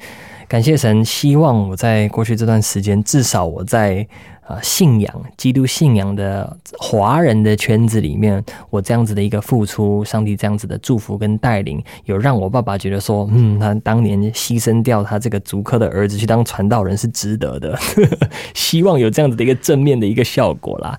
[0.48, 4.06] 感谢神，希望我在过去这段时间，至少我在。”
[4.46, 17.76] 啊，信仰基督信仰的华人的圈子里面，我这样子的一个付出，上帝这样子的祝福跟带领，有让我爸爸觉得说，嗯，他当年牺牲掉他这个族科的儿子去当传道人是值得的，
[18.54, 20.98] 希望有这样子的一个正面的一个效果啦。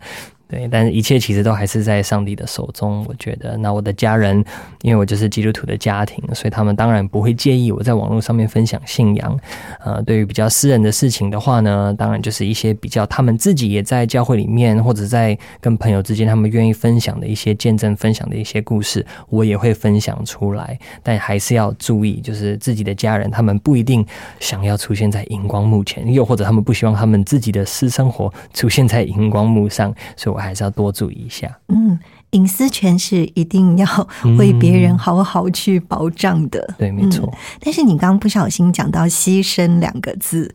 [0.49, 3.05] 对，但是一切其实都还是在上帝的手中。
[3.09, 4.41] 我觉得，那我的家人，
[4.81, 9.37] 因为我就是基督徒的家庭，所以他们当然不会介意我在网络上面分享信仰。
[9.83, 20.79] 呃，对于比较私人的事情的话呢，当然就是一些比较他们自己也在教会里面，或者在跟朋友之间，他们愿意分享的一些见证、分享的一些故事，我也会分享出来。
[21.03, 24.05] 但还是要注意，就是自己的家人，他们不一定
[24.39, 30.36] 想要出现在荧光幕前，又或者他们不希望他们自己的私生活出现在荧光幕上，所以。
[30.37, 31.59] 我还是要多注意一下。
[31.69, 31.97] 嗯，
[32.29, 34.07] 隐私权是一定要
[34.37, 36.75] 为别人好好去保障的。
[36.77, 37.27] 对，没错。
[37.59, 40.53] 但是你刚刚不小心讲到“牺牲”两个字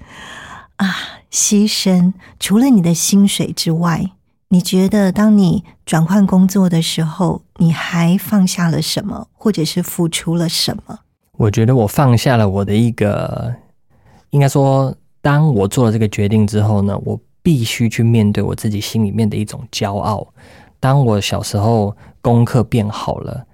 [0.76, 0.94] 啊，
[1.32, 4.12] 牺牲除了你的薪水之外，
[4.50, 11.00] 你觉得当你转换工作的时候，你还放下了什么，或者是付出了什么？
[11.38, 13.52] 我觉得我放下了我的一个，
[14.30, 17.20] 应该说，当我做了这个决定之后呢，我。
[17.42, 20.32] 必须去面对我自己心里面的一种骄傲。
[20.78, 23.44] 当我小时候功课变好了，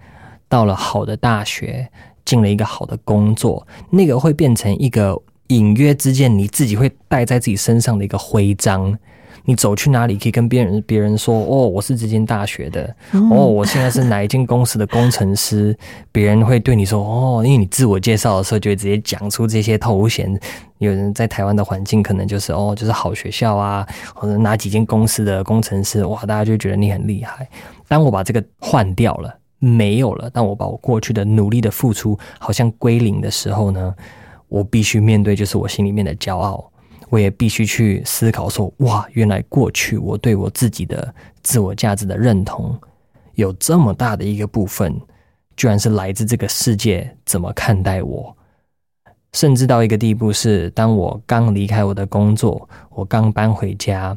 [0.48, 1.90] 到了好的大学，
[2.24, 8.98] 进了一个好的工作，那个会变成一个隐约之间你自己会带在自己身上的一个徽章。
[9.48, 15.74] 你走去哪里可以跟别人别人说哦，我是这间大学的哦，我现在是哪一间公司的工程师，
[16.12, 20.38] 别人会对你说哦，因为你自我介绍的时候就会直接讲出这些头衔。
[20.76, 27.48] 有人在台湾的环境可能就是哦，就是好学校啊，或者哪几间公司的工程师哇，大家就觉得你很厉害。
[27.88, 33.94] 当我把这个换掉了，没有了，当我把我过去的努力的付出好像归零的时候呢，
[34.48, 36.70] 我必须面对就是我心里面的骄傲。
[37.10, 42.78] 我也必须去思考说，哇，原来过去我对我自己的自我价值的认同，
[43.34, 44.94] 有这么大的一个部分，
[45.56, 48.36] 居然是来自这个世界怎么看待我，
[49.32, 54.16] 甚至到一个地步是，当我刚离开我的工作，我刚搬回家，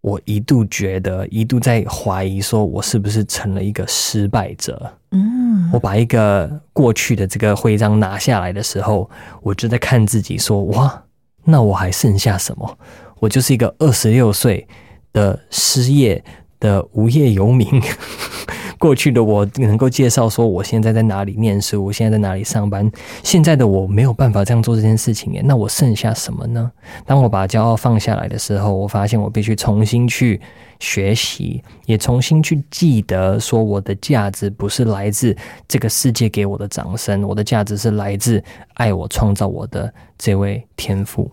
[0.00, 4.92] 我一度觉得，一度在怀疑，说我是不是成了一个失败者。
[5.10, 9.10] 嗯我把一个过去的这个徽章拿下来的时候，
[9.42, 11.02] 我就在看自己说：哇，
[11.50, 12.78] 那我还剩下什么？
[13.20, 14.68] 我就是一个二十六岁
[15.14, 16.22] 的失业
[16.60, 17.66] 的无业游民。
[18.78, 22.88] 过去的我能够介绍说我现在在哪里念书，我现在在哪里上班。
[23.24, 26.70] 现在的我没有办法这样做这件事情耶，那我剩下什么呢？
[27.04, 30.40] 当我把骄傲放下来的时候，我发现我必须重新去
[30.78, 35.36] 学习，也重新去记得说我的价值不是来自
[35.66, 38.40] 这个世界给我的掌声，我的价值是来自
[38.74, 41.28] 爱我、创造我的这位天赋。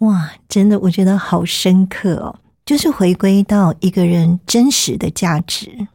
[0.00, 5.88] 哇，真的，我觉得好深刻哦，就是回归到一个人真实的价值。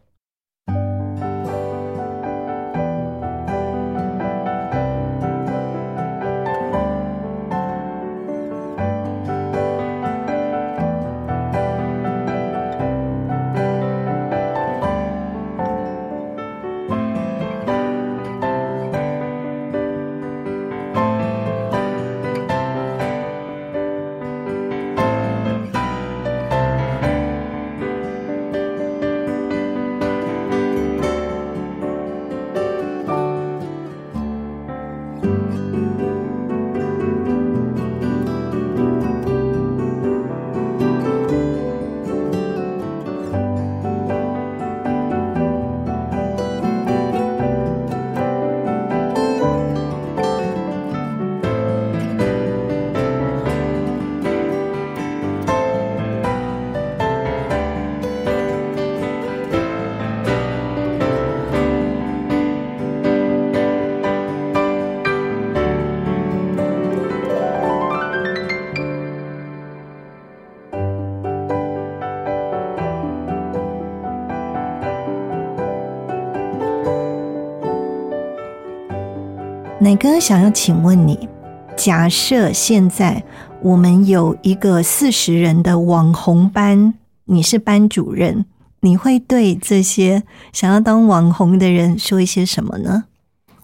[79.85, 81.29] 奶哥想要请问你，
[81.77, 83.23] 假设现在
[83.61, 88.45] 我们有一个四十人的网红班，你是班主任，
[88.79, 93.03] 你会对这些想要当网红的人说一些什么呢？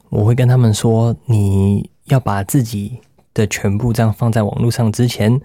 [0.09, 2.99] 我会跟他们说，你要把自己
[3.33, 5.41] 的全部这样放在网络上之前，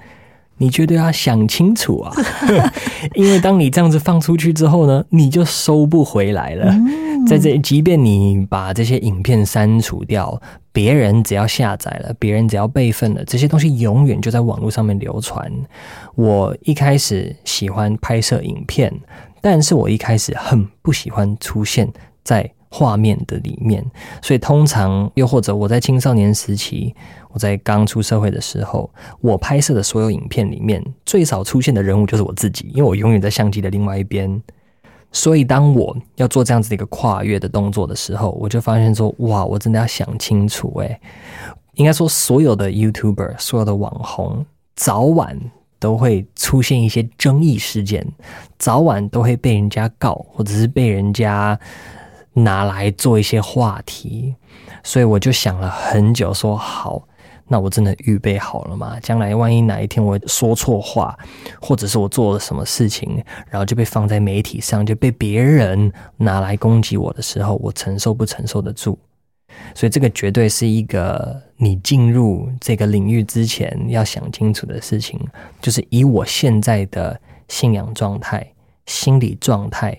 [0.58, 2.12] 你绝对要想清楚啊！
[3.14, 6.74] 因为当你这样子放出去之后呢，你就收不回来了。
[7.26, 10.40] 在这，即便你把这些影片删除掉，
[10.72, 15.50] 别人只要下载了，别人只要备份了，这些东西永远就在网络上面流传。
[16.14, 18.92] 我一开始喜欢拍摄影片，
[19.40, 21.90] 但是我一开始很不喜欢出现
[22.22, 23.84] 在画面的里面，
[24.22, 26.94] 所以通常又或者我在青少年时期，
[27.30, 28.90] 我在刚出社会的时候，
[29.20, 34.42] 我拍摄的所有影片里面最少出现的人物就是我自己，因为我永远在相机的另外一边。
[35.12, 41.00] 所以当我要做这样子的一个跨越的动作的时候，我就发现说，哇，我真的要想清楚诶，
[41.74, 44.44] 应该说所有的 YouTuber，所有的网红，
[44.74, 45.38] 早晚
[45.78, 48.06] 都会出现一些争议事件，
[48.58, 51.58] 早晚都会被人家告，或者是被人家
[52.36, 54.34] 拿来做一些话题。
[54.84, 57.02] 所以我就想了很久，说好。
[57.48, 58.98] 那我真的预备好了吗？
[59.00, 61.16] 将来万一哪一天我说错话，
[61.60, 68.98] 或者是我做了什么事情，然后就被放在媒体上，就被别人拿来攻击我的时候，我承受不承受得住？
[69.76, 75.16] 所以这个绝对是一个你进入这个领域之前要想清楚的事情，
[75.60, 78.44] 就是以我现在的信仰状态、
[78.86, 79.96] 心理状态，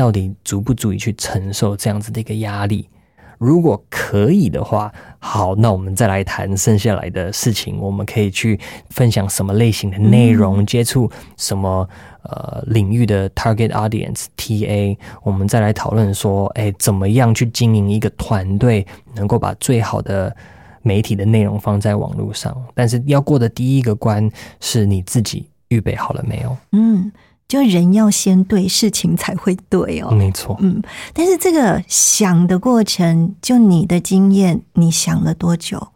[0.00, 2.88] 到底足不足以去承受这样子的一个压力？
[3.36, 7.78] 如果可以的话，好，那我们再来谈剩下来的事情。
[7.78, 11.86] 我们可以去分享什么类型的内容，接触什么
[12.22, 14.96] 呃领域的 target audience TA。
[15.22, 20.34] 我们再来讨论说，哎，怎么样去经营一个团队，能够把最好的
[20.80, 22.56] 媒体的内容放在网络上。
[22.74, 24.30] 但是要过的第一个关
[24.60, 26.56] 是你自己预备好了没有？
[26.72, 27.12] 嗯，
[27.50, 30.12] 就人要先对，事情才会对哦。
[30.12, 30.80] 没错，嗯，
[31.12, 35.88] 但是这个想的过程，就你的经验，你想了多久？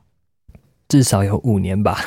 [0.88, 2.00] 至少有五年吧。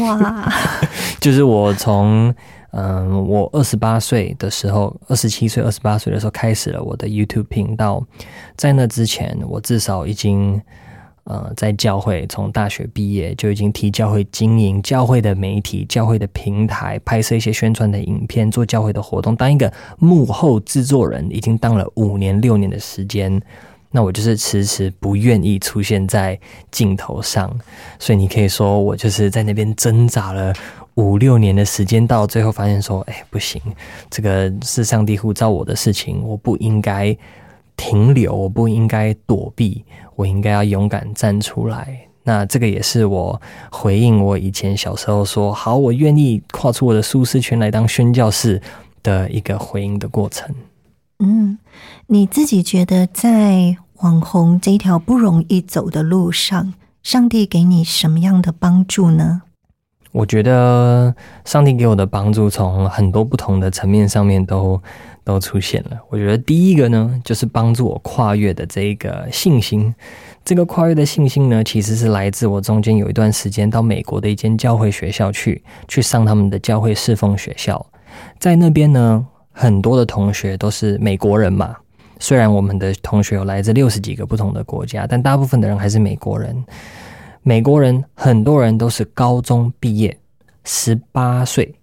[0.00, 0.50] 哇，
[1.20, 2.34] 就是我从
[2.72, 8.02] 嗯，我二十八岁的时候，二十七岁、二十八岁的时候开始了我的 YouTube 频道。
[8.56, 10.58] 在那之前，我至少已经
[11.26, 23.40] 呃在教会从大学毕业就已经替教会经营教会的媒体、教会的平台，拍摄一些宣传的影片，做教会的活动，当一个幕后制作人，已经当了五年、六年的时间。
[23.92, 26.38] 那我就是迟迟不愿意出现在
[26.70, 27.50] 镜头上，
[27.98, 30.52] 所以你可以说我就是在那边挣扎了
[30.96, 33.62] 五六年的时间，到最后发现说，哎，不行，
[34.10, 37.16] 这个是上帝呼召我的事情，我不应该
[37.76, 42.00] 停留，我不应该躲避，我应该要勇敢站出来。
[42.22, 48.60] 那这个也是我回应我以前小时候说，好，我愿意跨出我的舒适圈来当宣教士
[49.02, 50.52] 的一个回应的过程。
[51.20, 51.56] 嗯，
[52.08, 59.42] 你自己觉得在网红这条不容易走的路上，上帝给你什么样的帮助呢？
[60.12, 61.14] 我觉得
[61.44, 64.82] 上帝给我的帮助从很多不同的层面上面都
[65.26, 66.00] 都出现了。
[66.08, 69.94] 我觉得第一个呢，就是帮助我跨越的这一个信心。
[70.42, 77.84] 这个跨越的信心呢，其实是来自我中间有一段时间到美国的一间教会学校去，去上他们的教会侍奉学校，
[78.38, 79.26] 在那边呢。
[79.58, 81.74] 很多的同学都是美国人嘛，
[82.18, 86.62] 虽然我们的同学有来自六十几个不同的国家，但大部分的人还是美国人。
[87.42, 90.14] 美国人很多人都是高中毕业，
[90.64, 91.74] 十八岁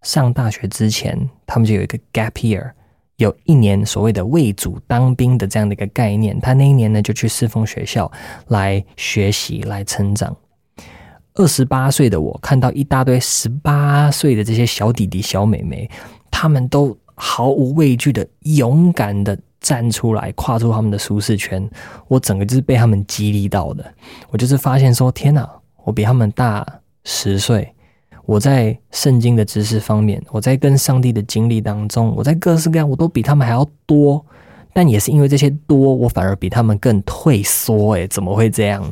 [0.00, 2.70] 上大学之前，他们就有一个 gap year，
[3.18, 6.40] 有一年所谓的为主当兵的这样的一个概念。
[6.40, 8.10] 他那一年呢，就去侍奉学校
[8.48, 10.36] 来学习、来成长。
[11.34, 15.88] 二十八岁的我看到一大堆十八岁的这些小弟弟、小妹妹，
[16.30, 16.96] 他们都。
[17.20, 21.68] 毫无畏惧的、勇敢的站出来，跨出他们的舒适圈。
[22.06, 23.84] 我整个就是被他们激励到的。
[24.30, 25.50] 我就是发现说，天哪，
[25.82, 26.64] 我比他们大
[27.02, 27.74] 十岁。
[28.28, 34.22] 我在圣经的知识方面，我在跟上帝的经历当中，我在各式各样，我都比他们还要多。
[34.74, 37.94] 但也是因为这些多，我反而比他们更退缩。
[37.94, 38.84] 诶，怎么会这样？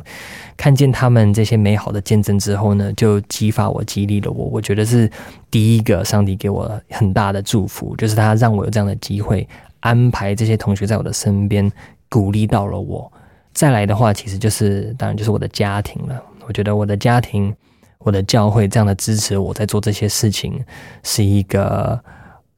[0.57, 4.45] 看见他们这些美好的见证之后呢，就激发我、激励了我。
[4.45, 5.07] 我觉得是
[5.51, 9.47] 第一个上帝给我很大的祝福，就是他让我有这样的机会，
[9.81, 11.71] 安排这些同学在我的身边，
[12.09, 13.09] 鼓励到了我。
[13.53, 16.19] 再来的话，其实就是当然就是我的家庭了。
[16.47, 17.55] 我觉得我的家庭、
[17.99, 20.63] 我的教会这样的支持我在做这些事情，
[21.03, 22.03] 是一个。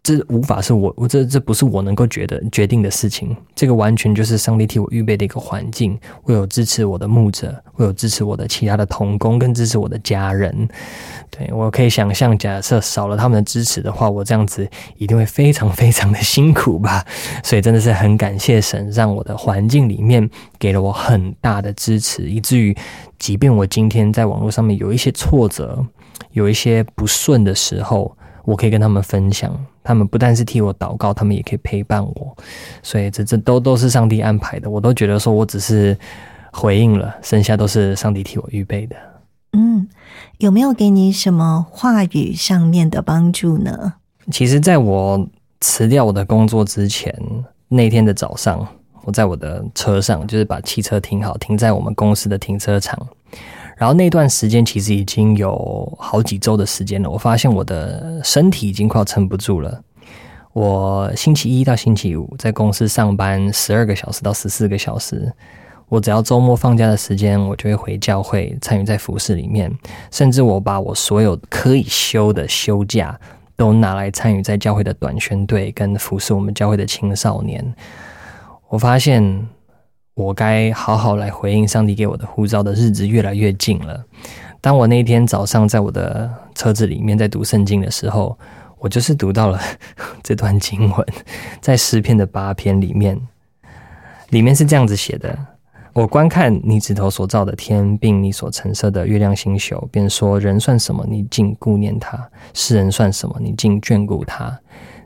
[0.10, 3.36] 这无法是我，我这这不是我能够觉得决定的事情。
[3.54, 5.96] 这个完全就是上帝替我预备的一个环境。
[6.24, 10.68] 我有支持我的牧者，我有支持我的其他的同工，跟支持我的家人。
[11.30, 17.06] 对我可以想象，假设少了他们的支持的话，我这样子一定会非常非常的辛苦吧。
[17.46, 22.76] 所以真的是很感谢神，让我的环境里面给了我很大的支持，以至于
[23.20, 25.86] 即便我今天在网络上面有一些挫折，
[26.32, 28.18] 有一些不顺的时候。
[28.44, 32.38] 我可以跟他们分享，他们不但是替我祷告，他们也可以陪伴我，
[32.82, 34.70] 所以这这都都是上帝安排的。
[34.70, 35.98] 我都觉得说我只是
[36.52, 38.96] 回应了，剩下都是上帝替我预备的。
[39.54, 39.88] 嗯，
[40.38, 43.94] 有没有给你什么话语上面的帮助呢？
[44.32, 45.28] 其实，在我
[45.60, 47.12] 辞掉我的工作之前，
[47.68, 48.68] 那天的早上，
[49.06, 53.08] 我在我的车上，就是把汽车停好，停在我们公司的停车场。
[53.80, 59.82] 然后那段时间其实已经有好几周的时间了，我发现我的身体已经快要撑不住了。
[60.52, 65.32] 我星期一到星期五在公司上班十二个小时到十四个小时，
[65.88, 69.74] 我只要周末放假的时间，我就会回教会参与在服饰里面，
[70.12, 73.18] 甚至我把我所有可以休的休假
[73.56, 77.74] 都拿来参与在教会的短宣队跟服侍我们教会的青少年。
[78.68, 79.48] 我发现。
[80.20, 84.04] 我该好好来回应上帝给我的呼召的日子越来越近了。
[84.60, 88.38] 当我那天早上在我的车子里面在读圣经的时候，
[88.80, 89.58] 我就是读到了
[90.22, 91.08] 这段经文，
[91.62, 93.18] 在诗篇的八篇里面，
[94.32, 95.40] 里面是这样子写的：
[95.94, 101.06] 我观看你指头所造的天，并你所陈设的月亮星宿，便说：人算什么？
[101.08, 102.18] 你竟顾念他；
[102.54, 103.38] 世人算什么？
[103.40, 104.60] 你竟眷顾他。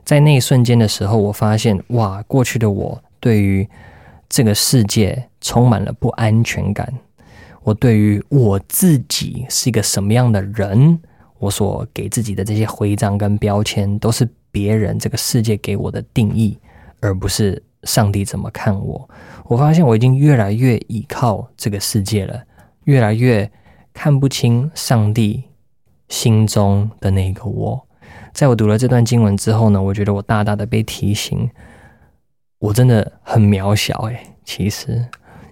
[0.04, 3.68] 在那一瞬间的时候，我发现，哇，过去的我对于。
[4.34, 6.92] 这个世界充满了不安全感。
[7.62, 10.98] 我对于我自己是一个什么样的人，
[11.38, 16.58] 我所给自己的这些徽章跟标签，都是别人这个世界给我的定义，
[16.98, 19.08] 而不是上帝怎么看我。
[19.44, 22.42] 我发现我已经越来越依靠这个世界了，
[22.86, 23.48] 越来越
[23.92, 25.44] 看不清上帝
[26.08, 27.86] 心中的那个我。
[28.32, 31.48] 在我读了这段经文之后呢，我觉得我大大的被提醒。
[32.64, 35.04] 我真的很渺小诶，其实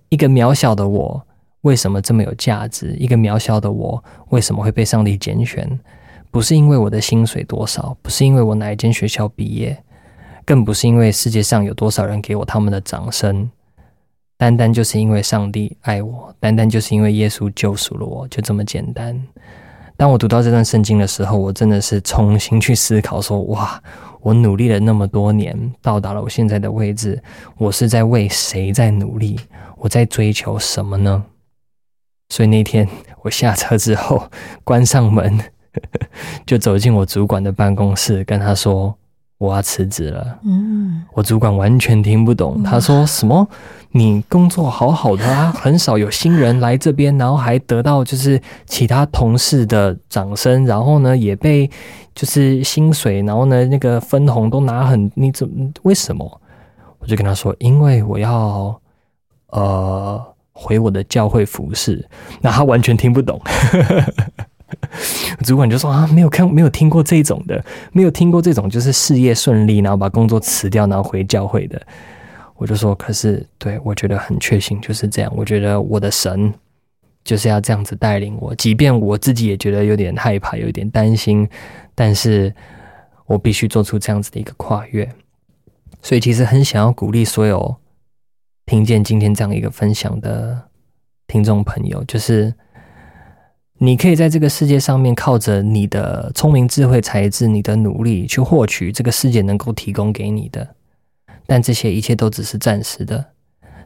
[0.08, 1.22] 一个渺小的我，
[1.60, 2.96] 为什么这么有价值？
[2.98, 5.78] 一个渺小的我，为什么会被上帝拣选？
[6.30, 9.76] 不是因为我的薪水多少，不是因为我哪一间学校毕业，
[10.46, 13.50] 更不是因为世界上有多少人给我他们的掌声，
[14.38, 19.22] 单单就是因为上帝爱我，单单就是因为耶稣救赎了我，就这么简单。
[19.98, 23.80] 当我读到这段圣经的时候，我真的是重新去思考说：哇，
[24.22, 27.22] 我努力了那么多年，到达了我现在的位置，
[27.58, 29.38] 我是在为谁在努力？
[29.78, 31.24] 我在追求什么呢？
[32.28, 32.88] 所以那天
[33.22, 34.30] 我下车之后，
[34.64, 35.38] 关上门，
[36.46, 38.96] 就走进我主管的办公室，跟他说。
[39.38, 40.38] 我要辞职了。
[40.44, 42.62] 嗯，我主管完全听不懂。
[42.62, 43.44] 他说什么？
[43.92, 51.70] 你工作好好的啊，很少有新人来这边，然后还得到就是其他同事的掌声，然后呢也被
[52.14, 56.40] 就是薪水，然后呢那个分红都拿很，你怎么为什么？
[56.98, 58.80] 我就跟他说，因为我要
[59.48, 60.20] 呃
[60.52, 62.06] 回我的教会服饰。
[62.40, 63.40] 那他完全听不懂。
[65.44, 67.62] 主管就说啊，没有看，没有听过这种的，
[67.92, 71.80] 没有听过这种就是事业顺利，然后把工作辞掉，然后回教会的。
[72.62, 75.32] 我就说，可是对我觉得很确信就是这样。
[75.36, 76.54] 我觉得我的神
[77.24, 81.48] 就是要这样子带领我，即便我自己也觉得有点害怕，有点担心，
[81.92, 82.54] 但是
[83.26, 85.12] 我必须做出这样子的一个跨越。
[86.02, 87.74] 所以其实很想要鼓励所有
[88.66, 90.62] 听见今天这样一个分享的
[91.26, 92.54] 听众朋友，就是。
[93.78, 100.76] 你可以在这个世界上面靠着你的聪明、智慧、才智、你的努力去获取这个世界能够提供给你的，
[101.46, 103.24] 但这些一切都只是暂时的，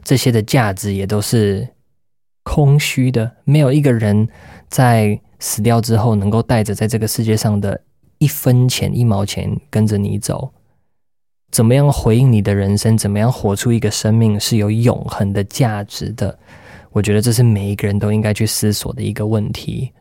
[0.03, 1.67] 这些的价值也都是
[2.43, 3.31] 空虚的。
[3.43, 4.27] 没有一个人
[4.69, 7.79] 在死掉之后能够带着在这个世界上的
[8.17, 10.51] 一分钱、一毛钱跟着你走。
[11.51, 12.97] 怎么样回应你的人生？
[12.97, 16.37] 怎么样活出一个生命是有永恒的价值的？
[16.91, 19.91] 我觉得这是每一个人都应该去思索的一个问题。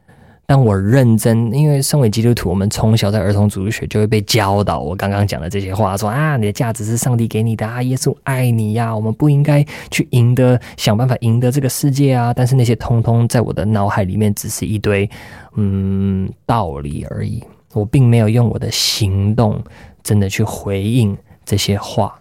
[0.49, 12.32] 但我认真，因为身为基督徒，我们从小在儿童主日学就会被教导我刚刚讲的这些话，说啊，你的价值是上帝给你的啊，耶稣爱你呀，我们不应该去赢得，想办法赢得这个世界啊。
[12.32, 15.11] 但是那些通通在我的脑海里面只是一堆
[15.57, 17.42] 嗯道理而已，
[17.72, 19.61] 我并没有用我的行动
[20.05, 22.16] 真的去回应这些话，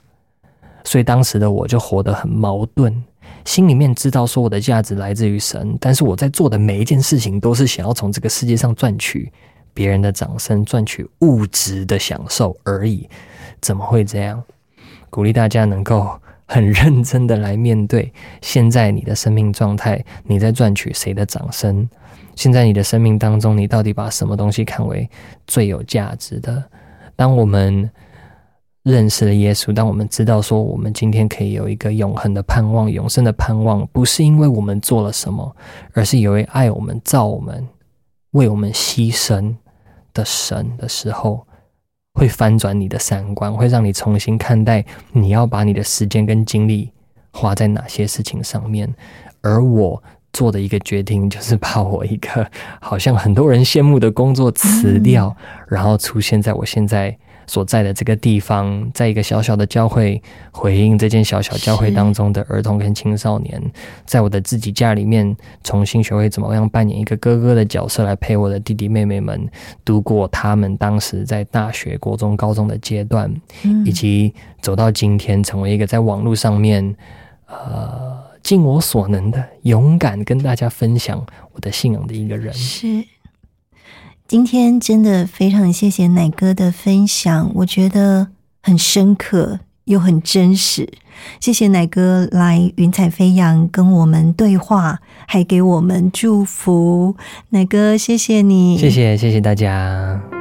[0.84, 3.04] 所以当时的我就活得很矛盾。
[3.46, 9.32] 心里面知道说我的价值来自于神，但是我在做的每一件事情都是想要从这个世界上赚取
[9.74, 13.08] 别人的掌声，赚取物质的享受而已。
[13.62, 14.44] 怎么会这样？
[15.10, 16.10] 鼓励大家能够
[16.46, 21.88] 很认真的来面对现在你的生命状态，你在赚取谁的掌声？
[22.36, 25.10] 现在你的生命当中，你到底把什么东西看为
[25.46, 26.64] 最有价值的？
[27.16, 27.90] 当我们。
[28.86, 35.56] 认识了耶稣，当我们知道说我们今天可以有一个永恒的盼望、永生的盼望，不是因为我们做了什么，
[35.94, 37.68] 而是有位爱我们、造我们、
[38.34, 39.56] 为我们牺牲
[40.14, 41.48] 的神的时候，
[42.14, 46.92] 会翻转你的三观，会让你重新看待你要把你的时间跟精力
[47.32, 48.94] 花在哪些事情上面。
[49.42, 52.48] 而我做的一个决定，就是把我一个
[52.80, 55.36] 好像很多人羡慕的工作辞掉，
[55.68, 57.18] 然后出现在我现在。
[57.48, 60.22] 所在的这个地方，在一个小小的教会，
[60.52, 63.62] 回应这间小小教会当中的儿童跟青少年，
[64.06, 69.50] 在我的自己家里面，重新学会怎么样扮演一个哥哥的角色，来陪我的弟弟妹妹们
[69.84, 73.34] 度过他们当时在大学、国中、高中的阶段，
[73.86, 76.96] 以及走到今天，成为一个在网络上面，
[77.48, 82.54] 呃，尽我所能的勇敢跟大家分享我的信仰的一个人。
[82.54, 82.88] 是。
[84.28, 88.30] 今天真的非常谢谢奶哥的分享，我觉得
[88.64, 90.90] 很深刻又很真实。
[91.40, 97.16] 谢谢奶哥来云彩飞扬跟我们对话，还给我们祝福。
[97.50, 100.35] 奶哥，谢谢你，谢谢谢谢大家。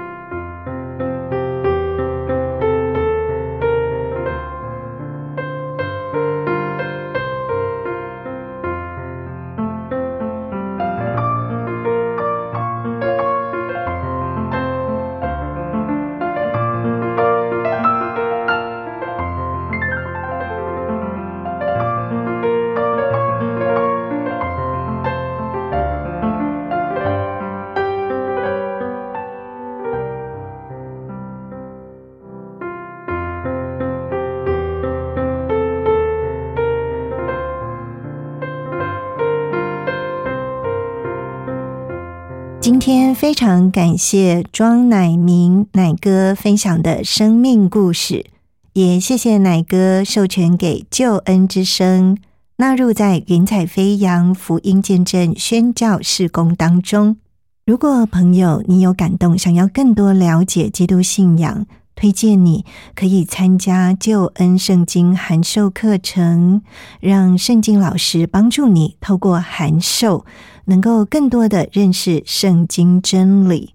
[43.46, 48.24] 常感谢庄乃明奶哥分享的生命故事，
[48.72, 52.16] 也谢谢奶哥授权给救恩之声
[52.56, 57.18] 纳入在云彩飞扬福音见证宣教事工当中。
[57.66, 62.64] 如果朋友你有感动，想要更多了解基督信仰，推荐你
[62.94, 66.62] 可以参加救恩圣经函授课程，
[66.98, 70.24] 让圣经老师帮助你透过函授。
[70.66, 73.74] 能够更多的认识圣经真理。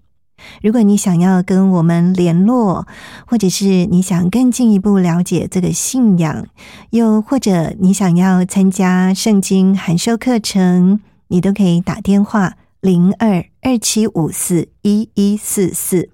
[0.62, 2.86] 如果你想要跟我们联络，
[3.26, 6.46] 或者是你想更进一步了解这个信仰，
[6.90, 16.10] 又或者你想要参加圣经函授课程，你都可以打电话零二二七五四一一四四。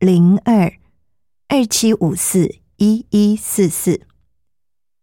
[0.00, 0.74] 零二
[1.48, 4.02] 二七五四一一四四，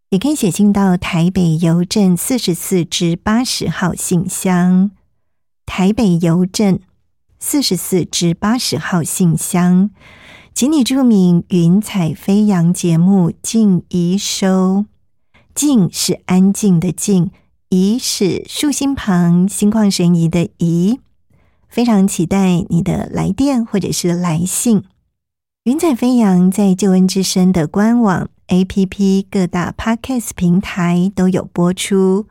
[0.09, 4.91] 也可以写信到台北邮政四十四至八十号信箱，
[5.65, 6.79] 台北邮政。
[7.43, 9.89] 四十四至八十号信箱，
[10.53, 14.85] 请你注明“云彩飞扬”节目静怡收。
[15.55, 17.31] 静是安静的静，
[17.69, 20.99] 怡是竖心旁心旷神怡的怡。
[21.67, 24.83] 非常期待你的来电或者是来信。
[25.63, 32.27] 云彩飞扬在救恩之声的官网、APP、各大 Podcast 平台都有播出，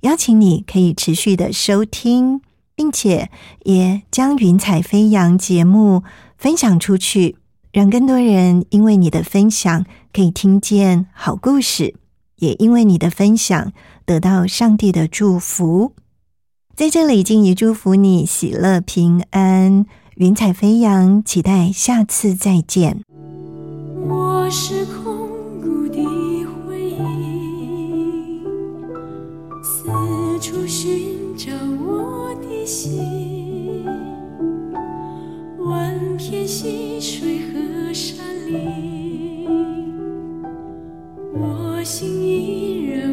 [0.00, 2.42] 邀请你可以持续的收听。
[2.80, 3.28] 并且
[3.64, 6.02] 也将《云彩飞扬》节目
[6.38, 7.36] 分享出去，
[7.72, 11.94] 让更多人因为你的分享可以听见好故事，
[12.36, 13.74] 也因为你的分享
[14.06, 15.92] 得到上帝的祝福。
[16.74, 23.02] 在这里，敬怡祝福你喜乐平安，云彩飞扬，期待下次再见。
[24.08, 25.09] 我是空
[32.70, 33.84] 心，
[35.58, 39.48] 万片溪水和山林，
[41.34, 43.12] 我心依然